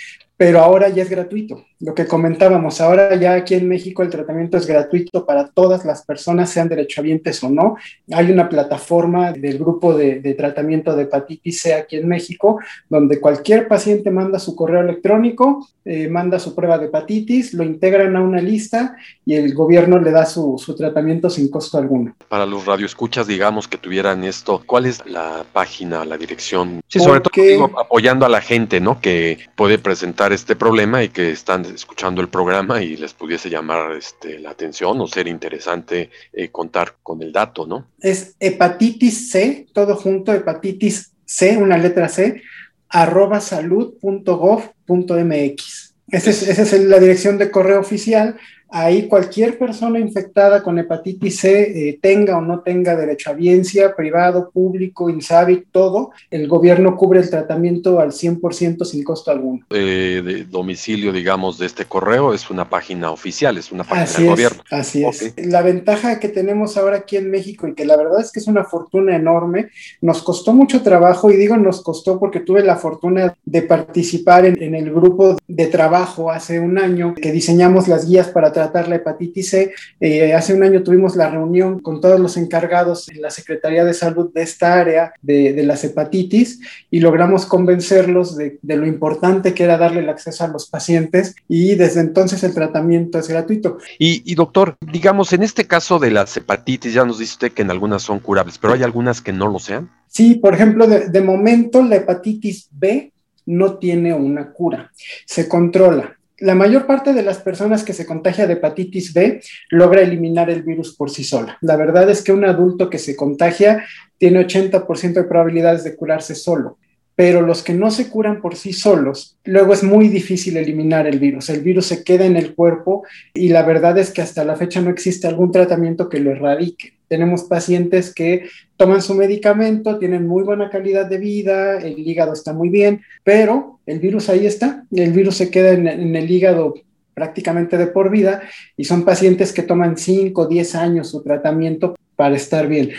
pero 0.41 0.61
ahora 0.61 0.89
ya 0.89 1.03
es 1.03 1.11
gratuito. 1.11 1.67
Lo 1.81 1.95
que 1.95 2.07
comentábamos, 2.07 2.81
ahora 2.81 3.15
ya 3.15 3.35
aquí 3.35 3.55
en 3.55 3.69
México 3.69 4.03
el 4.03 4.09
tratamiento 4.09 4.57
es 4.57 4.67
gratuito 4.67 5.27
para 5.27 5.49
todas 5.49 5.85
las 5.85 6.03
personas, 6.03 6.49
sean 6.49 6.67
derechohabientes 6.67 7.45
o 7.45 7.51
no. 7.51 7.77
Hay 8.11 8.31
una 8.31 8.49
plataforma 8.49 9.33
del 9.33 9.59
grupo 9.59 9.95
de, 9.95 10.21
de, 10.21 10.33
tratamiento 10.33 10.97
de 10.97 11.03
hepatitis 11.03 11.61
C 11.61 11.75
aquí 11.75 11.97
en 11.97 12.09
México, 12.09 12.59
donde 12.89 13.21
cualquier 13.21 13.69
paciente 13.69 14.11
manda 14.11 14.39
su 14.39 14.57
correo 14.57 14.81
electrónico, 14.81 15.69
eh, 15.85 16.09
manda 16.09 16.39
su 16.39 16.55
prueba 16.55 16.79
de 16.79 16.87
hepatitis, 16.87 17.55
lo 17.55 17.65
integran 17.65 18.15
a 18.15 18.23
una 18.23 18.41
lista 18.41 18.97
y 19.25 19.35
el 19.35 19.55
gobierno 19.55 19.99
le 19.99 20.11
da 20.11 20.27
su, 20.27 20.57
su 20.59 20.75
tratamiento 20.75 21.29
sin 21.31 21.51
costo 21.51 21.79
alguno. 21.79 22.15
Para 22.29 22.45
los 22.45 22.67
radioescuchas, 22.67 23.27
digamos 23.27 23.67
que 23.67 23.79
tuvieran 23.79 24.25
esto, 24.25 24.63
¿cuál 24.67 24.87
es 24.87 25.05
la 25.07 25.45
página, 25.53 26.05
la 26.05 26.19
dirección? 26.19 26.83
Sí, 26.87 26.99
sobre 26.99 27.23
Porque... 27.23 27.57
todo 27.57 27.67
digo, 27.67 27.81
apoyando 27.81 28.27
a 28.27 28.29
la 28.29 28.43
gente, 28.43 28.81
¿no? 28.81 29.01
Que 29.01 29.39
puede 29.57 29.79
presentar 29.79 30.30
este 30.33 30.57
problema 30.57 31.03
y 31.03 31.09
que 31.09 31.31
están 31.31 31.65
escuchando 31.67 32.21
el 32.21 32.29
programa 32.29 32.83
y 32.83 32.97
les 32.97 33.15
pudiese 33.15 33.51
llamar 33.51 33.93
este, 33.93 34.39
la 34.39 34.51
atención 34.51 35.01
o 35.01 35.07
ser 35.07 35.29
interesante 35.29 36.11
eh, 36.33 36.49
contar 36.49 36.97
con 37.03 37.23
el 37.23 37.33
dato, 37.33 37.67
¿no? 37.67 37.87
Es 38.01 38.35
hepatitis 38.41 39.31
C, 39.31 39.67
todo 39.73 39.97
junto, 39.97 40.33
hepatitis 40.33 41.13
C, 41.25 41.57
una 41.57 41.79
letra 41.79 42.09
C, 42.09 42.43
arroba 42.89 43.41
salud.gov.mx. 43.41 45.95
Esa 46.09 46.31
es, 46.31 46.49
esa 46.49 46.63
es 46.63 46.85
la 46.85 46.99
dirección 46.99 47.39
de 47.39 47.51
correo 47.51 47.81
oficial 47.81 48.37
Ahí 48.73 49.09
cualquier 49.09 49.59
persona 49.59 49.99
infectada 49.99 50.63
con 50.63 50.79
hepatitis 50.79 51.41
C, 51.41 51.89
eh, 51.89 51.99
tenga 52.01 52.39
o 52.39 52.41
no 52.41 52.61
tenga 52.61 52.95
derecho 52.97 53.31
a 53.31 53.33
biencia, 53.33 53.97
privado, 53.97 54.51
público, 54.51 55.11
INSABI, 55.11 55.65
todo, 55.73 56.13
el 56.31 56.47
gobierno 56.47 56.97
cubre 56.97 57.21
el 57.21 57.29
tratamiento 57.29 57.99
al 57.99 58.13
100% 58.13 58.85
sin 58.85 59.03
costo 59.03 59.33
alguno. 59.33 59.67
Eh, 59.71 60.23
de 60.25 60.45
domicilio, 60.45 61.13
digamos, 61.13 61.59
de 61.59 61.67
este 61.67 61.85
correo 61.85 62.33
es 62.33 62.49
una 62.49 62.69
página 62.69 63.11
oficial, 63.11 63.59
es 63.59 63.73
una 63.73 63.83
página 63.83 64.03
así 64.05 64.23
del 64.23 64.25
es, 64.25 64.31
gobierno. 64.31 64.63
Así 64.71 65.05
okay. 65.05 65.33
es. 65.37 65.47
La 65.47 65.63
ventaja 65.63 66.21
que 66.21 66.29
tenemos 66.29 66.77
ahora 66.77 66.99
aquí 66.99 67.17
en 67.17 67.29
México 67.29 67.67
y 67.67 67.75
que 67.75 67.85
la 67.85 67.97
verdad 67.97 68.21
es 68.21 68.31
que 68.31 68.39
es 68.39 68.47
una 68.47 68.65
fortuna 68.65 69.17
enorme, 69.17 69.71
nos 70.01 70.23
costó 70.23 70.53
mucho 70.53 70.83
trabajo 70.83 71.31
y 71.31 71.37
digo 71.37 71.57
nos 71.57 71.83
costó 71.83 72.21
porque 72.21 72.41
tuve 72.41 72.63
la 72.63 72.77
fortuna 72.77 73.35
de 73.45 73.63
participar 73.63 74.47
en, 74.47 74.63
en 74.63 74.77
el 74.77 74.93
grupo 74.93 75.37
de 75.49 75.67
trabajo 75.67 76.31
hace 76.31 76.61
un 76.61 76.79
año 76.79 77.15
que 77.15 77.33
diseñamos 77.33 77.89
las 77.89 78.07
guías 78.07 78.29
para 78.29 78.53
tratar 78.61 78.89
la 78.89 78.97
hepatitis 78.97 79.51
C. 79.51 79.73
Eh, 80.01 80.35
hace 80.35 80.53
un 80.53 80.63
año 80.63 80.83
tuvimos 80.83 81.17
la 81.17 81.31
reunión 81.31 81.81
con 81.81 82.01
todos 82.01 82.21
los 82.21 82.37
encargados 82.37 83.09
en 83.09 83.23
la 83.23 83.31
Secretaría 83.31 83.85
de 83.85 83.95
Salud 83.95 84.31
de 84.35 84.43
esta 84.43 84.75
área 84.75 85.15
de, 85.23 85.55
de 85.55 85.63
las 85.63 85.83
hepatitis 85.83 86.61
y 86.91 87.01
logramos 87.01 87.47
convencerlos 87.47 88.37
de, 88.37 88.59
de, 88.61 88.77
lo 88.77 88.87
importante 88.87 89.55
que 89.55 89.65
era 89.65 89.79
darle 89.79 90.01
el 90.01 90.11
acceso 90.11 90.45
a 90.45 90.49
los 90.49 90.69
pacientes 90.69 91.35
y 91.49 91.75
desde 91.75 92.01
entonces 92.01 92.45
el 92.45 92.53
tratamiento 92.53 93.19
es 93.19 93.29
gratuito. 93.29 93.79
Y, 93.99 94.23
y 94.31 94.35
doctor, 94.35 94.77
digamos, 94.93 95.33
en 95.33 95.43
este 95.43 95.67
caso 95.67 95.99
de 95.99 96.11
las 96.11 96.37
hepatitis, 96.37 96.93
ya 96.93 97.05
nos 97.07 97.19
dice 97.19 97.33
usted 97.33 97.53
que 97.53 97.63
en 97.63 97.71
algunas 97.71 98.03
son 98.03 98.19
curables, 98.21 98.59
pero 98.59 98.75
hay 98.75 98.83
algunas 98.83 99.23
que 99.23 99.33
no 99.33 99.49
lo 99.49 99.59
sean. 99.59 99.91
Sí, 100.07 100.35
por 100.35 100.55
ejemplo, 100.55 100.87
de, 100.87 101.09
de 101.09 101.21
momento 101.23 101.83
la 101.83 101.97
hepatitis 101.97 102.69
B 102.73 103.13
no 103.47 103.79
tiene 103.79 104.13
una 104.13 104.53
cura, 104.53 104.93
se 105.25 105.49
controla 105.49 106.20
la 106.41 106.55
mayor 106.55 106.87
parte 106.87 107.13
de 107.13 107.23
las 107.23 107.39
personas 107.39 107.85
que 107.85 107.93
se 107.93 108.07
contagia 108.07 108.47
de 108.47 108.55
hepatitis 108.55 109.13
B 109.13 109.41
logra 109.71 110.01
eliminar 110.01 110.51
el 110.51 110.63
virus 110.63 110.95
por 110.97 111.11
sí 111.11 111.25
sola. 111.25 111.59
La 111.61 111.77
verdad 111.77 112.09
es 112.11 112.23
que 112.23 112.33
un 112.33 112.45
adulto 112.45 112.91
que 112.91 112.99
se 112.99 113.17
contagia 113.17 113.85
tiene 114.19 114.47
80% 114.47 115.13
de 115.13 115.25
probabilidades 115.25 115.85
de 115.85 115.97
curarse 115.97 116.35
solo 116.35 116.79
pero 117.21 117.43
los 117.43 117.63
que 117.63 117.75
no 117.75 117.91
se 117.91 118.09
curan 118.09 118.41
por 118.41 118.57
sí 118.57 118.73
solos, 118.73 119.37
luego 119.45 119.75
es 119.75 119.83
muy 119.83 120.09
difícil 120.09 120.57
eliminar 120.57 121.07
el 121.07 121.19
virus. 121.19 121.51
El 121.51 121.61
virus 121.61 121.85
se 121.85 122.03
queda 122.03 122.25
en 122.25 122.35
el 122.35 122.55
cuerpo 122.55 123.05
y 123.35 123.51
la 123.51 123.63
verdad 123.63 123.99
es 123.99 124.11
que 124.11 124.23
hasta 124.23 124.43
la 124.43 124.57
fecha 124.57 124.81
no 124.81 124.89
existe 124.89 125.27
algún 125.27 125.53
tratamiento 125.53 126.09
que 126.09 126.19
lo 126.19 126.31
erradique. 126.31 126.95
Tenemos 127.11 127.43
pacientes 127.43 128.15
que 128.15 128.49
toman 128.77 129.03
su 129.03 129.15
medicamento, 129.15 129.99
tienen 129.99 130.29
muy 130.29 130.45
buena 130.45 130.71
calidad 130.71 131.07
de 131.07 131.19
vida, 131.19 131.79
el 131.79 131.99
hígado 131.99 132.33
está 132.33 132.53
muy 132.53 132.69
bien, 132.69 133.03
pero 133.25 133.81
el 133.85 133.99
virus 133.99 134.29
ahí 134.29 134.47
está, 134.47 134.85
el 134.93 135.11
virus 135.11 135.37
se 135.39 135.51
queda 135.51 135.73
en, 135.73 136.15
el 136.15 136.31
hígado 136.31 136.75
prácticamente 137.13 137.77
de 137.77 137.89
por 137.89 138.11
vida 138.11 138.43
y 138.77 138.85
son 138.85 139.05
pacientes 139.05 139.53
que 139.53 139.65
toman 139.65 139.97
5 139.97 140.41
o 140.41 140.47
10 140.47 140.75
años 140.77 141.11
su 141.11 141.21
tratamiento 141.25 141.97
para 142.15 142.37
estar 142.37 142.69
bien 142.69 142.91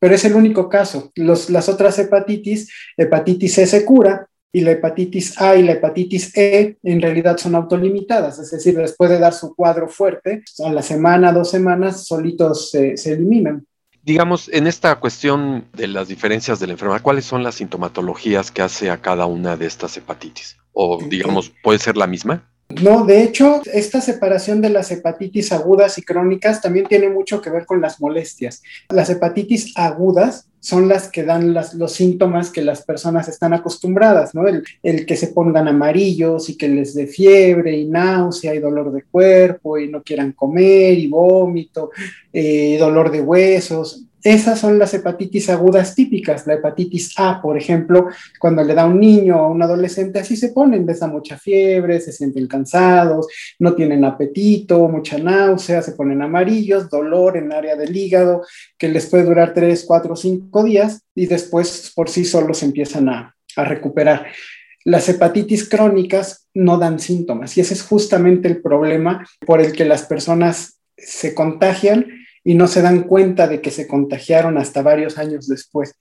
pero 0.00 0.14
es 0.14 0.24
el 0.24 0.34
único 0.34 0.68
caso. 0.68 1.12
las 1.14 1.68
otras 1.68 1.98
hepatitis, 1.98 2.72
hepatitis 2.96 3.54
C 3.54 3.66
se 3.66 3.84
cura 3.84 4.29
y 4.52 4.60
la 4.62 4.72
hepatitis 4.72 5.40
A 5.40 5.56
y 5.56 5.62
la 5.62 5.72
hepatitis 5.72 6.36
E 6.36 6.76
en 6.82 7.00
realidad 7.00 7.36
son 7.36 7.54
autolimitadas, 7.54 8.38
es 8.38 8.50
decir, 8.50 8.76
después 8.76 9.10
de 9.10 9.18
dar 9.18 9.32
su 9.32 9.54
cuadro 9.54 9.88
fuerte, 9.88 10.42
a 10.64 10.72
la 10.72 10.82
semana, 10.82 11.32
dos 11.32 11.50
semanas, 11.50 12.06
solitos 12.06 12.70
se, 12.70 12.96
se 12.96 13.12
eliminan. 13.12 13.66
Digamos, 14.02 14.48
en 14.52 14.66
esta 14.66 14.98
cuestión 14.98 15.66
de 15.74 15.86
las 15.86 16.08
diferencias 16.08 16.58
de 16.58 16.66
la 16.66 16.72
enfermedad, 16.72 17.02
¿cuáles 17.02 17.26
son 17.26 17.42
las 17.42 17.56
sintomatologías 17.56 18.50
que 18.50 18.62
hace 18.62 18.90
a 18.90 19.00
cada 19.00 19.26
una 19.26 19.56
de 19.56 19.66
estas 19.66 19.96
hepatitis? 19.96 20.56
O 20.72 20.98
digamos, 21.06 21.52
¿puede 21.62 21.78
ser 21.78 21.96
la 21.96 22.06
misma? 22.06 22.49
No, 22.82 23.04
de 23.04 23.22
hecho, 23.22 23.60
esta 23.72 24.00
separación 24.00 24.60
de 24.60 24.70
las 24.70 24.90
hepatitis 24.92 25.50
agudas 25.52 25.98
y 25.98 26.02
crónicas 26.02 26.60
también 26.60 26.86
tiene 26.86 27.08
mucho 27.08 27.42
que 27.42 27.50
ver 27.50 27.66
con 27.66 27.80
las 27.80 28.00
molestias. 28.00 28.62
Las 28.88 29.10
hepatitis 29.10 29.72
agudas 29.76 30.46
son 30.60 30.88
las 30.88 31.10
que 31.10 31.24
dan 31.24 31.54
los 31.54 31.92
síntomas 31.92 32.50
que 32.50 32.62
las 32.62 32.82
personas 32.82 33.28
están 33.28 33.54
acostumbradas, 33.54 34.34
¿no? 34.34 34.44
El, 34.46 35.06
que 35.06 35.16
se 35.16 35.28
pongan 35.28 35.68
amarillos 35.68 36.48
y 36.48 36.56
que 36.56 36.68
les 36.68 36.94
dé 36.94 37.06
fiebre 37.06 37.76
y 37.76 37.86
náusea 37.86 38.54
y 38.54 38.58
dolor 38.58 38.92
de 38.92 39.02
cuerpo 39.02 39.78
y 39.78 39.88
no 39.88 40.02
quieran 40.02 40.32
comer 40.32 40.98
y 40.98 41.08
vómito, 41.08 41.90
eh, 42.32 42.76
dolor 42.78 43.10
de 43.10 43.22
huesos. 43.22 44.04
Esas 44.22 44.58
son 44.58 44.78
las 44.78 44.92
hepatitis 44.92 45.48
agudas 45.48 45.94
típicas. 45.94 46.46
La 46.46 46.54
hepatitis 46.54 47.14
A, 47.16 47.40
por 47.40 47.56
ejemplo, 47.56 48.08
cuando 48.38 48.62
le 48.62 48.74
da 48.74 48.82
a 48.82 48.86
un 48.86 49.00
niño 49.00 49.36
o 49.36 49.44
a 49.44 49.50
un 49.50 49.62
adolescente, 49.62 50.18
así 50.18 50.36
se 50.36 50.50
ponen, 50.50 50.86
les 50.86 51.00
da 51.00 51.06
mucha 51.06 51.38
fiebre, 51.38 52.00
se 52.00 52.12
sienten 52.12 52.46
cansados, 52.46 53.26
no 53.58 53.74
tienen 53.74 54.04
apetito, 54.04 54.88
mucha 54.88 55.18
náusea, 55.18 55.82
se 55.82 55.92
ponen 55.92 56.22
amarillos, 56.22 56.90
dolor 56.90 57.36
en 57.36 57.52
área 57.52 57.76
del 57.76 57.96
hígado, 57.96 58.42
que 58.76 58.88
les 58.88 59.06
puede 59.06 59.24
durar 59.24 59.54
3, 59.54 59.84
4, 59.86 60.16
5 60.16 60.64
días 60.64 61.02
y 61.14 61.26
después 61.26 61.92
por 61.94 62.10
sí 62.10 62.24
solos 62.24 62.62
empiezan 62.62 63.08
a, 63.08 63.34
a 63.56 63.64
recuperar. 63.64 64.26
Las 64.84 65.08
hepatitis 65.08 65.68
crónicas 65.68 66.48
no 66.54 66.78
dan 66.78 66.98
síntomas 66.98 67.56
y 67.56 67.60
ese 67.60 67.74
es 67.74 67.82
justamente 67.82 68.48
el 68.48 68.62
problema 68.62 69.26
por 69.46 69.60
el 69.60 69.72
que 69.72 69.84
las 69.84 70.04
personas 70.04 70.80
se 70.96 71.34
contagian 71.34 72.06
y 72.44 72.54
no 72.54 72.66
se 72.66 72.82
dan 72.82 73.02
cuenta 73.04 73.46
de 73.46 73.60
que 73.60 73.70
se 73.70 73.86
contagiaron 73.86 74.58
hasta 74.58 74.82
varios 74.82 75.18
años 75.18 75.46
después. 75.46 75.94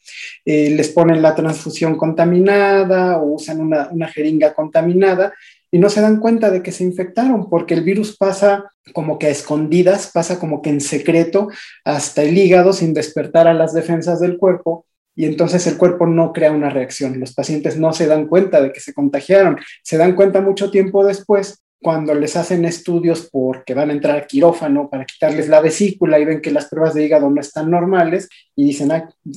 Eh, 0.46 0.72
les 0.72 0.90
ponen 0.90 1.22
la 1.22 1.36
transfusión 1.36 1.98
contaminada 1.98 3.18
o 3.18 3.36
usan 3.36 3.60
una, 3.60 3.90
una 3.92 4.08
jeringa 4.08 4.54
contaminada 4.54 5.34
y 5.72 5.80
no 5.80 5.90
se 5.90 6.02
dan 6.02 6.20
cuenta 6.20 6.50
de 6.50 6.64
que 6.64 6.72
se 6.72 6.84
infectaron 6.84 7.50
porque 7.50 7.74
el 7.74 7.84
virus 7.84 8.18
pasa 8.18 8.72
como 8.94 9.20
que 9.20 9.28
a 9.28 9.30
escondidas, 9.30 10.12
pasa 10.14 10.40
como 10.40 10.62
que 10.62 10.70
en 10.70 10.82
secreto 10.82 11.50
hasta 11.86 12.24
el 12.24 12.38
hígado 12.38 12.74
sin 12.74 12.94
despertar 12.94 13.48
a 13.48 13.54
las 13.54 13.74
defensas 13.74 14.20
del 14.20 14.38
cuerpo 14.38 14.86
y 15.16 15.26
entonces 15.26 15.68
el 15.68 15.78
cuerpo 15.78 16.08
no 16.08 16.32
crea 16.32 16.52
una 16.52 16.70
reacción. 16.70 17.20
Los 17.20 17.34
pacientes 17.34 17.78
no 17.78 17.92
se 17.94 18.08
dan 18.08 18.28
cuenta 18.28 18.62
de 18.62 18.72
que 18.72 18.80
se 18.80 18.94
contagiaron, 18.94 19.58
se 19.84 19.98
dan 19.98 20.16
cuenta 20.16 20.42
mucho 20.42 20.72
tiempo 20.72 21.06
después 21.06 21.62
cuando 21.82 22.14
les 22.14 22.36
hacen 22.36 22.66
estudios 22.66 23.30
porque 23.32 23.74
van 23.74 23.90
a 23.90 23.94
entrar 23.94 24.18
a 24.18 24.28
quirófano 24.28 24.90
para 24.90 25.06
quitarles 25.06 25.48
la 25.48 25.62
vesícula 25.62 26.20
y 26.20 26.26
ven 26.26 26.42
que 26.42 26.52
las 26.52 26.66
pruebas 26.66 26.94
de 26.94 27.06
hígado 27.06 27.30
no 27.30 27.40
están 27.40 27.72
normales 27.72 28.28
y 28.56 28.66
dicen, 28.66 28.92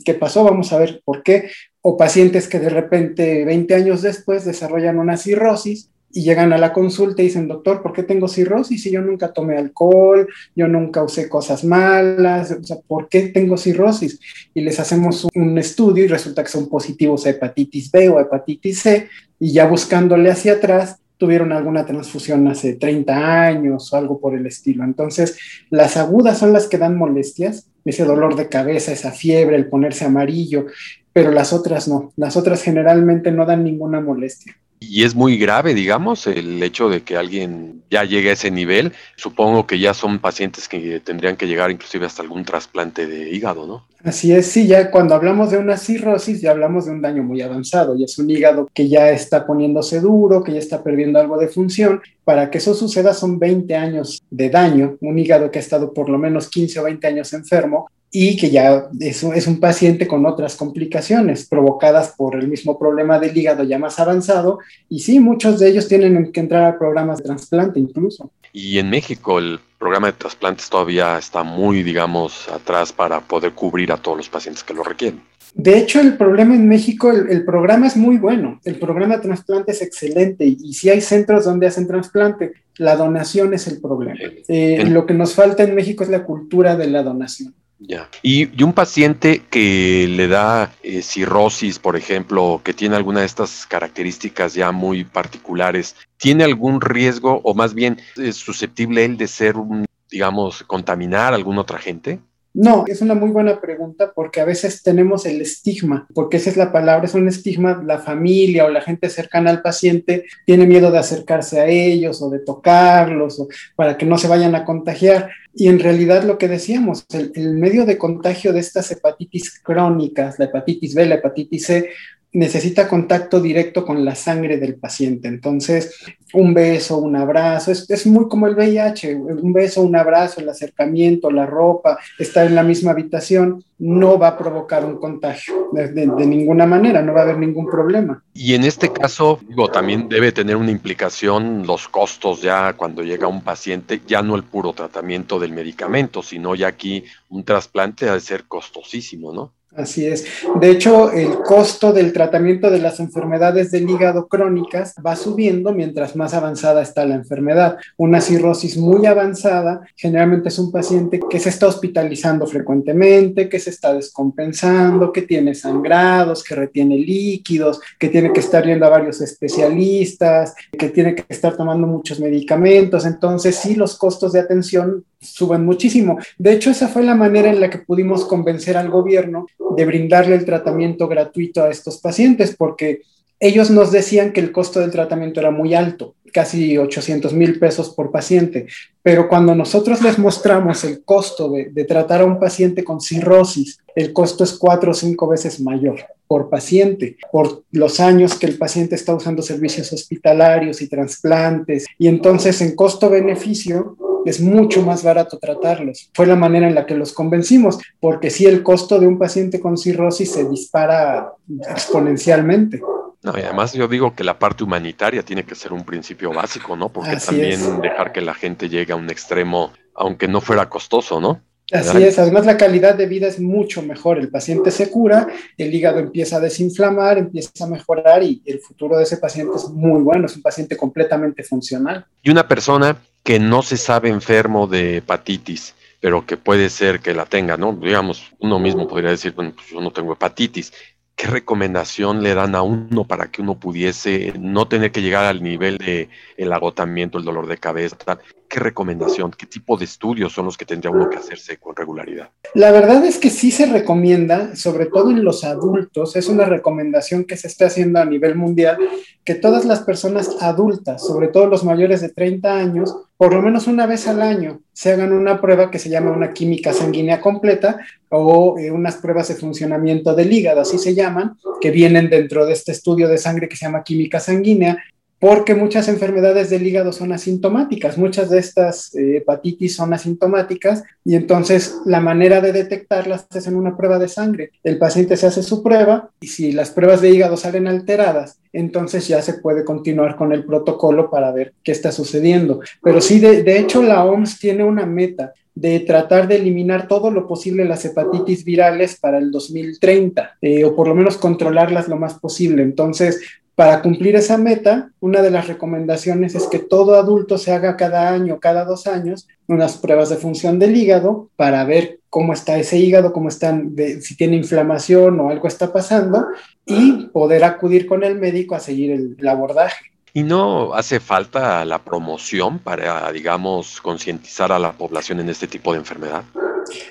¿qué 0.05 0.15
pasó? 0.15 0.43
Vamos 0.45 0.73
a 0.73 0.79
ver 0.79 1.03
por 1.05 1.23
qué. 1.23 1.51
O 1.81 1.97
pacientes 1.97 2.49
que 2.49 2.59
de 2.59 2.69
repente 2.69 3.45
20 3.45 3.75
años 3.75 4.03
después 4.03 4.45
desarrollan 4.45 4.99
una 4.99 5.17
cirrosis 5.17 5.91
y 6.15 6.23
llegan 6.25 6.53
a 6.53 6.59
la 6.59 6.73
consulta 6.73 7.23
y 7.23 7.27
dicen, 7.27 7.49
doctor, 7.49 7.81
¿por 7.81 7.93
qué 7.93 8.03
tengo 8.03 8.29
cirrosis 8.29 8.83
si 8.83 8.91
yo 8.91 9.01
nunca 9.01 9.33
tomé 9.33 9.57
alcohol, 9.57 10.29
yo 10.55 10.69
nunca 10.69 11.03
usé 11.03 11.29
cosas 11.29 11.65
malas? 11.65 12.57
¿por 12.87 13.09
qué 13.09 13.29
tengo 13.29 13.57
cirrosis? 13.57 14.21
Y 14.53 14.61
les 14.61 14.79
hacemos 14.79 15.27
un 15.35 15.57
estudio 15.59 16.05
y 16.05 16.09
resulta 16.09 16.43
que 16.43 16.51
son 16.51 16.69
positivos 16.69 17.25
a 17.25 17.31
hepatitis 17.31 17.91
B 17.91 18.09
o 18.11 18.21
hepatitis 18.21 18.81
C 18.81 19.09
y 19.39 19.53
ya 19.53 19.67
buscándole 19.67 20.31
hacia 20.31 20.55
atrás 20.55 21.02
tuvieron 21.23 21.52
alguna 21.52 21.87
transfusión 21.87 22.49
hace 22.49 22.75
30 22.75 23.45
años 23.45 23.93
o 23.93 23.97
algo 23.97 24.19
por 24.19 24.35
el 24.35 24.45
estilo. 24.45 24.83
Entonces, 24.83 25.38
las 25.71 25.97
agudas 25.97 26.37
son 26.37 26.52
las 26.52 26.67
que 26.67 26.79
dan 26.79 26.99
molestias, 26.99 27.71
ese 27.85 28.02
dolor 28.02 28.35
de 28.35 28.49
cabeza, 28.49 28.91
esa 28.91 29.12
fiebre, 29.12 29.55
el 29.55 29.69
ponerse 29.69 30.05
amarillo, 30.05 30.67
pero 31.12 31.31
las 31.31 31.52
otras 31.52 31.87
no. 31.87 32.12
Las 32.17 32.37
otras 32.37 32.61
generalmente 32.64 33.31
no 33.31 33.47
dan 33.47 33.62
ninguna 33.62 34.00
molestia. 34.00 34.57
Y 34.89 35.05
es 35.05 35.15
muy 35.15 35.39
grave, 35.39 35.75
digamos, 35.75 36.27
el 36.27 36.62
hecho 36.62 36.89
de 36.89 37.03
que 37.03 37.17
alguien 37.17 37.83
ya 37.91 38.05
llegue 38.05 38.31
a 38.31 38.33
ese 38.33 38.51
nivel. 38.51 38.93
Supongo 39.17 39.67
que 39.67 39.79
ya 39.79 39.95
son 39.95 40.19
pacientes 40.19 40.69
que 40.69 41.01
tendrían 41.01 41.37
que 41.37 41.47
llegar 41.47 41.71
inclusive 41.71 42.07
hasta 42.07 42.23
algún 42.23 42.45
trasplante 42.45 43.07
de 43.07 43.31
hígado, 43.31 43.67
¿no? 43.67 43.87
Así 44.05 44.33
es, 44.33 44.47
sí, 44.47 44.67
ya 44.67 44.91
cuando 44.91 45.15
hablamos 45.15 45.53
de 45.53 45.59
una 45.59 45.77
cirrosis 45.77 46.41
ya 46.41 46.51
hablamos 46.51 46.87
de 46.87 46.91
un 46.91 47.01
daño 47.01 47.23
muy 47.23 47.41
avanzado, 47.41 47.95
y 47.95 48.03
es 48.03 48.19
un 48.19 48.29
hígado 48.29 48.69
que 48.75 48.89
ya 48.89 49.11
está 49.11 49.47
poniéndose 49.47 50.01
duro, 50.01 50.43
que 50.43 50.53
ya 50.53 50.59
está 50.59 50.83
perdiendo 50.83 51.21
algo 51.21 51.39
de 51.39 51.47
función. 51.47 52.01
Para 52.25 52.51
que 52.51 52.59
eso 52.59 52.75
suceda 52.75 53.15
son 53.15 53.39
20 53.39 53.75
años 53.77 54.23
de 54.31 54.51
daño, 54.51 54.97
un 55.01 55.19
hígado 55.19 55.51
que 55.51 55.59
ha 55.59 55.62
estado 55.62 55.93
por 55.93 56.09
lo 56.09 56.19
menos 56.19 56.49
15 56.49 56.81
o 56.81 56.85
20 56.85 57.07
años 57.07 57.33
enfermo 57.33 57.89
y 58.14 58.37
que 58.37 58.50
ya 58.50 58.88
es 59.00 59.23
un, 59.23 59.35
es 59.35 59.47
un 59.47 59.59
paciente 59.59 60.07
con 60.07 60.26
otras 60.26 60.54
complicaciones 60.54 61.49
provocadas 61.49 62.11
por 62.11 62.37
el 62.37 62.47
mismo 62.47 62.78
problema 62.78 63.19
del 63.19 63.37
hígado 63.37 63.64
ya 63.64 63.78
más 63.78 63.99
avanzado. 63.99 64.59
Y 64.90 65.00
sí, 65.00 65.19
muchos 65.19 65.59
de 65.59 65.71
ellos 65.71 65.88
tienen 65.88 66.31
que 66.31 66.40
entrar 66.40 66.64
a 66.64 66.78
programas 66.78 67.19
de 67.19 67.25
trasplante 67.25 67.81
incluso. 67.81 68.31
Y 68.52 68.78
en 68.78 68.90
México 68.90 69.38
el 69.38 69.59
programa 69.78 70.09
de 70.09 70.12
trasplantes 70.12 70.69
todavía 70.69 71.16
está 71.16 71.42
muy, 71.42 71.83
digamos, 71.83 72.50
atrás 72.50 72.92
para 72.92 73.21
poder 73.21 73.52
cubrir 73.52 73.90
a 73.90 73.97
todos 73.97 74.19
los 74.19 74.28
pacientes 74.28 74.62
que 74.62 74.75
lo 74.75 74.85
requieren. 74.85 75.23
De 75.54 75.78
hecho, 75.78 76.00
el 76.00 76.16
problema 76.16 76.54
en 76.54 76.69
México, 76.69 77.11
el, 77.11 77.45
programa 77.45 77.87
es 77.87 77.97
muy 77.97 78.16
bueno, 78.19 78.61
el 78.64 78.76
programa 78.76 79.16
de 79.16 79.23
trasplante 79.23 79.73
es 79.73 79.83
excelente 79.83 80.45
y, 80.45 80.73
si 80.75 80.88
hay 80.88 81.00
centros 81.00 81.45
donde 81.45 81.66
hacen 81.66 81.87
trasplante, 81.87 82.52
la 82.76 82.97
donación 82.97 83.52
es 83.52 83.66
el 83.66 83.81
problema. 83.81 84.19
Eh, 84.49 84.85
lo 84.88 85.04
que 85.04 85.14
nos 85.14 85.35
falta 85.35 85.62
en 85.62 85.75
México 85.75 86.04
es 86.04 86.11
la 86.11 86.25
cultura 86.25 86.76
de 86.76 86.87
la 86.87 87.02
donación. 87.02 87.54
Ya. 87.89 88.09
Y, 88.23 88.62
un 88.62 88.73
paciente 88.73 89.43
que 89.51 90.07
le 90.09 90.29
da 90.29 90.73
eh, 90.83 91.03
cirrosis, 91.03 91.79
por 91.79 91.97
ejemplo, 91.97 92.61
que 92.62 92.75
tiene 92.75 92.97
alguna 92.97 93.21
de 93.21 93.27
estas 93.27 93.67
características 93.67 94.55
ya 94.55 94.71
muy 94.71 95.05
particulares, 95.05 95.97
¿tiene 96.17 96.45
algún 96.45 96.81
riesgo 96.81 97.41
o 97.43 97.55
más 97.55 97.75
bien 97.75 98.01
es 98.17 98.37
susceptible 98.37 99.05
él 99.05 99.17
de 99.17 99.27
ser 99.27 99.57
un, 99.57 99.85
digamos, 100.11 100.62
contaminar 100.65 101.33
a 101.33 101.37
alguna 101.37 101.62
otra 101.62 101.79
gente? 101.79 102.21
No, 102.55 102.85
es 102.87 103.01
una 103.01 103.15
muy 103.15 103.31
buena 103.31 103.61
pregunta 103.63 104.13
porque 104.15 104.41
a 104.41 104.45
veces 104.45 104.83
tenemos 104.83 105.25
el 105.25 105.41
estigma, 105.41 106.07
porque 106.15 106.37
esa 106.37 106.51
es 106.51 106.59
la 106.59 106.71
palabra, 106.71 107.07
es 107.07 107.15
un 107.15 107.27
estigma, 107.27 107.83
la 107.83 107.99
familia 107.99 108.67
o 108.67 108.69
la 108.69 108.83
gente 108.83 109.09
cercana 109.09 109.51
al 109.51 109.63
paciente 109.63 110.27
tiene 110.45 110.67
miedo 110.67 110.91
de 110.91 110.99
acercarse 110.99 111.61
a 111.61 111.67
ellos 111.67 112.21
o 112.21 112.29
de 112.29 112.41
tocarlos 112.41 113.41
o 113.41 113.49
para 113.75 113.97
que 113.97 114.05
no 114.05 114.19
se 114.19 114.29
vayan 114.29 114.55
a 114.55 114.67
contagiar. 114.67 115.31
Y 115.55 115.69
en 115.69 115.79
realidad 115.79 116.25
lo 116.25 116.37
que 116.37 116.49
decíamos, 116.49 117.07
el, 117.15 117.33
el 117.35 117.55
medio 117.55 117.87
de 117.87 117.97
contagio 117.97 118.53
de 118.53 118.61
estas 118.61 118.91
hepatitis 118.91 119.59
crónicas, 119.61 120.39
la 120.39 120.47
hepatitis 120.47 120.95
B, 120.95 121.07
la 121.07 121.15
hepatitis 121.17 121.67
C, 121.67 121.91
necesita 122.33 122.89
contacto 122.89 123.41
directo 123.41 123.85
con 123.85 124.05
la 124.05 124.15
sangre 124.15 124.57
del 124.57 124.77
paciente. 124.77 125.29
Entonces, 125.29 125.95
un 126.33 126.55
beso, 126.55 126.97
un 126.97 127.15
abrazo, 127.17 127.71
es, 127.71 128.07
muy 128.07 128.27
como 128.29 128.47
el 128.47 128.55
VIH, 128.55 129.15
un 129.15 129.53
beso, 129.53 129.83
un 129.83 129.95
abrazo, 129.97 130.41
el 130.41 130.49
acercamiento, 130.49 131.31
la 131.31 131.45
ropa, 131.45 131.99
estar 132.19 132.47
en 132.47 132.55
la 132.55 132.62
misma 132.62 132.93
habitación, 132.93 133.62
no 133.79 134.19
va 134.19 134.29
a 134.29 134.39
provocar 134.39 134.85
un 134.85 134.99
contagio 134.99 135.69
de, 135.73 136.07
ninguna 136.07 136.67
manera, 136.67 137.03
no 137.03 137.12
va 137.12 137.21
a 137.21 137.25
haber 137.25 137.39
ningún 137.39 137.67
problema. 137.67 138.23
Y 138.33 138.55
en 138.55 138.65
este 138.65 138.91
caso, 138.91 139.39
digo, 139.47 139.69
también 139.69 140.09
debe 140.09 140.33
tener 140.33 140.57
una 140.57 140.71
implicación 140.71 141.67
los 141.67 141.89
costos 141.89 142.41
ya 142.41 142.73
cuando 142.75 143.03
llega 143.03 143.27
un 143.27 143.43
paciente, 143.43 144.01
ya 144.07 144.23
no 144.23 144.37
el 144.37 144.45
puro 144.45 144.73
tratamiento 144.73 145.39
del 145.39 145.53
medicamento, 145.53 146.23
sino 146.23 146.55
ya 146.55 146.69
aquí 146.69 147.05
un 147.29 147.45
trasplante 147.45 148.09
ha 148.09 148.15
de 148.15 148.21
ser 148.21 148.45
costosísimo, 148.45 149.33
¿no? 149.33 149.53
Así 149.75 150.05
es. 150.05 150.26
De 150.61 150.71
hecho, 150.71 151.11
el 151.12 151.38
costo 151.38 151.95
del 151.95 152.12
tratamiento 152.12 152.71
de 152.71 152.79
las 152.79 153.00
enfermedades 153.00 153.71
del 153.71 153.88
hígado 153.88 154.29
crónicas 154.29 154.95
va 155.05 155.17
subiendo 155.17 155.73
mientras 155.73 156.14
más 156.14 156.35
avanzada 156.35 156.83
está 156.83 157.07
la 157.07 157.14
enfermedad. 157.14 157.79
Una 157.97 158.21
cirrosis 158.21 158.76
muy 158.76 159.07
avanzada 159.07 159.81
generalmente 159.97 160.50
es 160.50 160.59
un 160.59 160.71
paciente 160.71 161.21
que 161.31 161.41
se 161.41 161.49
está 161.49 161.69
hospitalizando 161.69 162.47
frecuentemente, 162.47 163.49
que 163.49 163.59
se 163.59 163.71
está 163.71 163.95
descompensando, 163.95 165.11
que 165.11 165.23
tiene 165.23 165.55
sangrados, 165.55 166.45
que 166.45 166.55
retiene 166.55 166.99
líquidos, 166.99 167.81
que 167.99 168.11
tiene 168.11 168.31
que 168.31 168.41
estar 168.41 168.67
yendo 168.67 168.85
a 168.85 168.91
varios 168.91 169.23
especialistas, 169.23 170.55
que 170.79 170.91
tiene 170.91 171.14
que 171.14 171.25
estar 171.31 171.57
tomando 171.57 171.87
muchos 171.87 172.21
medicamentos. 172.21 173.07
Entonces, 173.07 173.57
sí, 173.57 173.75
los 173.75 173.97
costos 173.97 174.33
de 174.33 174.41
atención 174.41 175.02
suben 175.23 175.64
muchísimo. 175.64 176.19
De 176.38 176.52
hecho, 176.52 176.71
esa 176.71 176.88
fue 176.88 177.02
la 177.02 177.14
manera 177.14 177.50
en 177.50 177.61
la 177.61 177.71
que 177.71 177.79
pudimos 177.79 178.25
convencer 178.25 178.76
al 178.76 178.91
gobierno 178.91 179.47
de 179.76 179.87
brindarle 179.87 180.37
el 180.37 180.45
tratamiento 180.45 181.09
gratuito 181.09 181.62
a 181.62 181.71
estos 181.71 181.99
pacientes, 181.99 182.55
porque 182.57 183.02
ellos 183.41 183.71
nos 183.71 183.91
decían 183.91 184.33
que 184.33 184.41
el 184.41 184.52
costo 184.52 184.79
del 184.79 184.93
tratamiento 184.93 185.41
era 185.41 185.50
muy 185.50 185.75
alto, 185.75 186.14
casi 186.33 186.79
800 186.79 187.33
mil 187.33 187.59
pesos 187.59 187.91
por 187.91 188.12
paciente, 188.12 188.67
pero 189.02 189.29
cuando 189.29 189.52
nosotros 189.55 190.00
les 190.00 190.17
mostramos 190.17 190.85
el 190.85 191.02
costo 191.02 191.50
de, 191.50 191.71
de, 191.71 191.85
tratar 191.85 192.21
a 192.21 192.25
un 192.25 192.38
paciente 192.38 192.85
con 192.85 193.00
cirrosis, 193.00 193.81
el 193.97 194.12
costo 194.12 194.45
es 194.45 194.52
cuatro 194.52 194.93
o 194.93 194.95
cinco 194.95 195.26
veces 195.26 195.61
mayor 195.61 196.00
por 196.29 196.49
paciente, 196.49 197.17
por 197.33 197.64
los 197.73 197.99
años 197.99 198.37
que 198.37 198.47
el 198.47 198.57
paciente 198.57 198.95
está 198.95 199.12
usando 199.12 199.43
servicios 199.43 199.93
hospitalarios 199.93 200.81
y 200.81 200.88
trasplantes, 200.88 201.87
y 201.99 202.07
entonces 202.07 202.61
en 202.61 202.76
costo-beneficio 202.76 203.97
es 204.25 204.41
mucho 204.41 204.83
más 204.83 205.02
barato 205.02 205.38
tratarlos. 205.38 206.11
Fue 206.14 206.26
la 206.26 206.37
manera 206.37 206.69
en 206.69 206.75
la 206.75 206.87
que 206.87 206.95
los 206.95 207.12
convencimos, 207.12 207.79
porque 208.00 208.31
si 208.31 208.47
el 208.47 208.62
costo 208.62 208.99
de 208.99 209.07
un 209.07 209.19
paciente 209.19 209.61
con 209.61 209.76
cirrosis 209.76 210.33
se 210.33 210.49
dispara 210.49 211.33
exponencialmente. 211.69 212.81
No, 213.23 213.38
y 213.38 213.43
además 213.43 213.73
yo 213.73 213.87
digo 213.87 214.14
que 214.14 214.25
la 214.25 214.38
parte 214.38 214.64
humanitaria 214.64 215.23
tiene 215.23 215.45
que 215.45 215.55
ser 215.55 215.73
un 215.73 215.85
principio 215.85 216.33
básico, 216.33 216.76
¿no? 216.76 216.88
Porque 216.88 217.17
también 217.25 217.81
dejar 217.81 218.12
que 218.12 218.21
la 218.21 218.35
gente 218.35 218.69
llegue 218.69 218.93
a 218.93 218.97
un 218.97 219.09
extremo, 219.11 219.73
aunque 219.95 220.26
no 220.26 220.41
fuera 220.41 220.69
costoso, 220.69 221.21
¿no? 221.21 221.41
Así 221.71 222.02
es, 222.02 222.19
además 222.19 222.45
la 222.45 222.59
calidad 222.59 222.97
de 222.97 223.07
vida 223.07 223.29
es 223.29 223.41
mucho 223.41 223.81
mejor. 223.83 224.19
El 224.19 224.29
paciente 224.29 224.71
se 224.71 224.91
cura, 224.91 225.29
el 225.57 225.73
hígado 225.73 226.00
empieza 226.00 226.37
a 226.37 226.41
desinflamar, 226.41 227.17
empieza 227.17 227.64
a 227.64 227.67
mejorar 227.67 228.23
y 228.23 228.43
el 228.45 228.61
futuro 228.61 228.97
de 228.99 229.05
ese 229.05 229.17
paciente 229.17 229.57
es 229.57 229.69
muy 229.69 230.02
bueno, 230.02 230.26
es 230.26 230.37
un 230.37 230.43
paciente 230.43 230.76
completamente 230.76 231.43
funcional. 231.43 232.05
Y 232.23 232.31
una 232.31 232.47
persona 232.47 232.97
que 233.23 233.38
no 233.38 233.62
se 233.62 233.76
sabe 233.76 234.09
enfermo 234.09 234.67
de 234.67 234.99
hepatitis, 234.99 235.75
pero 236.00 236.26
que 236.26 236.37
puede 236.37 236.71
ser 236.71 237.00
que 237.00 237.14
la 237.14 237.26
tenga, 237.26 237.57
¿no? 237.57 237.73
Digamos, 237.73 238.33
uno 238.41 238.59
mismo 238.59 238.88
podría 238.88 239.11
decir, 239.11 239.33
bueno, 239.33 239.52
pues 239.55 239.69
yo 239.69 239.81
no 239.81 239.93
tengo 239.93 240.12
hepatitis. 240.12 240.73
¿Qué 241.14 241.26
recomendación 241.29 242.23
le 242.23 242.35
dan 242.35 242.55
a 242.55 242.62
uno 242.62 243.05
para 243.05 243.31
que 243.31 243.43
uno 243.43 243.61
pudiese 243.61 244.33
no 244.38 244.67
tener 244.67 244.91
que 244.91 245.02
llegar 245.02 245.26
al 245.26 245.43
nivel 245.43 245.79
de 245.79 246.09
el 246.37 246.52
agotamiento, 246.52 247.19
el 247.19 247.25
dolor 247.25 247.47
de 247.47 247.59
cabeza, 247.59 247.97
tal? 247.97 248.21
¿Qué 248.53 248.61
recomendación, 248.61 249.31
qué 249.31 249.47
tipo 249.47 249.79
de 249.79 249.87
estudios 249.87 250.31
son 250.35 250.45
los 250.45 250.59
que 250.59 250.67
tendría 250.67 250.91
uno 250.91 251.09
que 251.09 251.17
hacerse 251.17 251.57
con 251.57 251.75
regularidad? 251.75 252.29
La 252.53 252.71
verdad 252.71 253.03
es 253.03 253.17
que 253.17 253.31
sí 253.31 253.51
se 253.51 253.65
recomienda, 253.65 254.55
sobre 254.57 254.85
todo 254.85 255.11
en 255.11 255.25
los 255.25 255.43
adultos, 255.43 256.17
es 256.17 256.29
una 256.29 256.45
recomendación 256.45 257.25
que 257.25 257.39
se 257.39 257.47
está 257.47 257.69
haciendo 257.69 257.99
a 257.99 258.05
nivel 258.05 258.35
mundial, 258.35 258.77
que 259.25 259.37
todas 259.37 259.65
las 259.65 259.81
personas 259.81 260.37
adultas, 260.43 261.03
sobre 261.03 261.29
todo 261.29 261.47
los 261.47 261.65
mayores 261.65 262.03
de 262.03 262.11
30 262.11 262.55
años, 262.55 262.95
por 263.17 263.33
lo 263.33 263.41
menos 263.41 263.69
una 263.69 263.87
vez 263.87 264.07
al 264.07 264.21
año 264.21 264.61
se 264.75 264.93
hagan 264.93 265.15
una 265.15 265.41
prueba 265.41 265.71
que 265.71 265.79
se 265.79 265.89
llama 265.89 266.13
una 266.13 266.35
química 266.35 266.75
sanguínea 266.75 267.23
completa 267.23 267.79
o 268.11 268.59
eh, 268.59 268.71
unas 268.71 268.97
pruebas 268.97 269.29
de 269.29 269.37
funcionamiento 269.37 270.15
del 270.15 270.31
hígado, 270.31 270.61
así 270.61 270.77
se 270.77 270.95
llaman, 270.95 271.39
que 271.59 271.71
vienen 271.71 272.11
dentro 272.11 272.45
de 272.45 272.53
este 272.53 272.73
estudio 272.73 273.09
de 273.09 273.17
sangre 273.17 273.49
que 273.49 273.57
se 273.57 273.65
llama 273.65 273.83
química 273.83 274.21
sanguínea, 274.21 274.77
porque 275.23 275.55
muchas 275.55 275.87
enfermedades 275.87 276.50
del 276.50 276.67
hígado 276.67 276.91
son 276.91 277.12
asintomáticas, 277.12 277.97
muchas 277.97 278.29
de 278.29 278.41
estas 278.41 278.93
eh, 278.97 279.19
hepatitis 279.19 279.76
son 279.76 279.95
asintomáticas 279.95 280.83
y 281.05 281.14
entonces 281.14 281.76
la 281.87 282.00
manera 282.00 282.41
de 282.41 282.50
detectarlas 282.50 283.29
es 283.33 283.47
en 283.47 283.55
una 283.55 283.76
prueba 283.76 284.00
de 284.00 284.09
sangre. 284.09 284.50
El 284.64 284.79
paciente 284.79 285.17
se 285.17 285.29
hace 285.29 285.44
su 285.44 285.62
prueba 285.62 286.11
y 286.20 286.27
si 286.27 286.51
las 286.51 286.73
pruebas 286.73 287.03
de 287.03 287.11
hígado 287.11 287.37
salen 287.37 287.68
alteradas, 287.68 288.40
entonces 288.53 289.07
ya 289.07 289.23
se 289.23 289.35
puede 289.35 289.64
continuar 289.64 290.16
con 290.16 290.33
el 290.33 290.44
protocolo 290.44 291.09
para 291.09 291.31
ver 291.31 291.55
qué 291.62 291.70
está 291.70 291.92
sucediendo. 291.92 292.59
Pero 292.83 293.01
sí, 293.01 293.20
de, 293.20 293.59
hecho 293.61 293.81
la 293.81 294.05
OMS 294.05 294.40
tiene 294.40 294.64
una 294.64 294.87
meta 294.87 295.35
de 295.55 295.81
tratar 295.81 296.27
de 296.27 296.37
eliminar 296.37 296.88
todo 296.88 297.12
lo 297.12 297.29
posible 297.29 297.64
las 297.64 297.85
hepatitis 297.85 298.44
virales 298.44 298.99
para 298.99 299.18
el 299.18 299.31
2030, 299.31 300.38
eh, 300.40 300.64
o 300.64 300.75
por 300.75 300.88
lo 300.88 300.97
menos 300.97 301.16
controlarlas 301.16 301.87
lo 301.87 301.97
más 301.97 302.14
posible. 302.14 302.62
Entonces, 302.62 303.20
para 303.55 303.83
cumplir 303.83 304.17
esa 304.17 304.38
meta, 304.38 304.93
una 305.01 305.21
de 305.21 305.31
las 305.31 305.47
recomendaciones 305.47 306.35
es 306.35 306.47
que 306.47 306.59
todo 306.59 306.95
adulto 306.95 307.37
se 307.37 307.53
haga 307.53 307.77
cada 307.77 308.11
año, 308.11 308.41
cada 308.41 308.65
dos 308.65 308.87
años, 308.87 309.29
unas 309.47 309.77
pruebas 309.77 310.09
de 310.09 310.17
función 310.17 310.59
del 310.59 310.77
hígado 310.77 311.29
para 311.37 311.65
ver 311.65 312.01
cómo 312.09 312.33
está 312.33 312.59
ese 312.59 312.79
hígado, 312.79 313.12
cómo 313.12 313.29
están, 313.29 313.75
si 314.01 314.17
tiene 314.17 314.37
inflamación 314.37 315.21
o 315.21 315.31
algo 315.31 315.49
está 315.49 315.73
pasando, 315.73 316.27
y 316.65 317.07
poder 317.09 317.45
acudir 317.45 317.87
con 317.87 318.05
el 318.05 318.19
médico 318.19 318.55
a 318.55 318.61
seguir 318.61 318.91
el 318.91 319.29
abordaje. 319.29 319.91
¿Y 320.14 320.22
no 320.22 320.75
hace 320.75 321.01
falta 321.01 321.64
la 321.64 321.79
promoción 321.79 322.59
para, 322.59 323.11
digamos, 323.12 323.81
concientizar 323.81 324.53
a 324.53 324.59
la 324.59 324.72
población 324.72 325.20
en 325.20 325.31
este 325.31 325.46
tipo 325.46 325.72
de 325.72 325.79
enfermedad? 325.79 326.25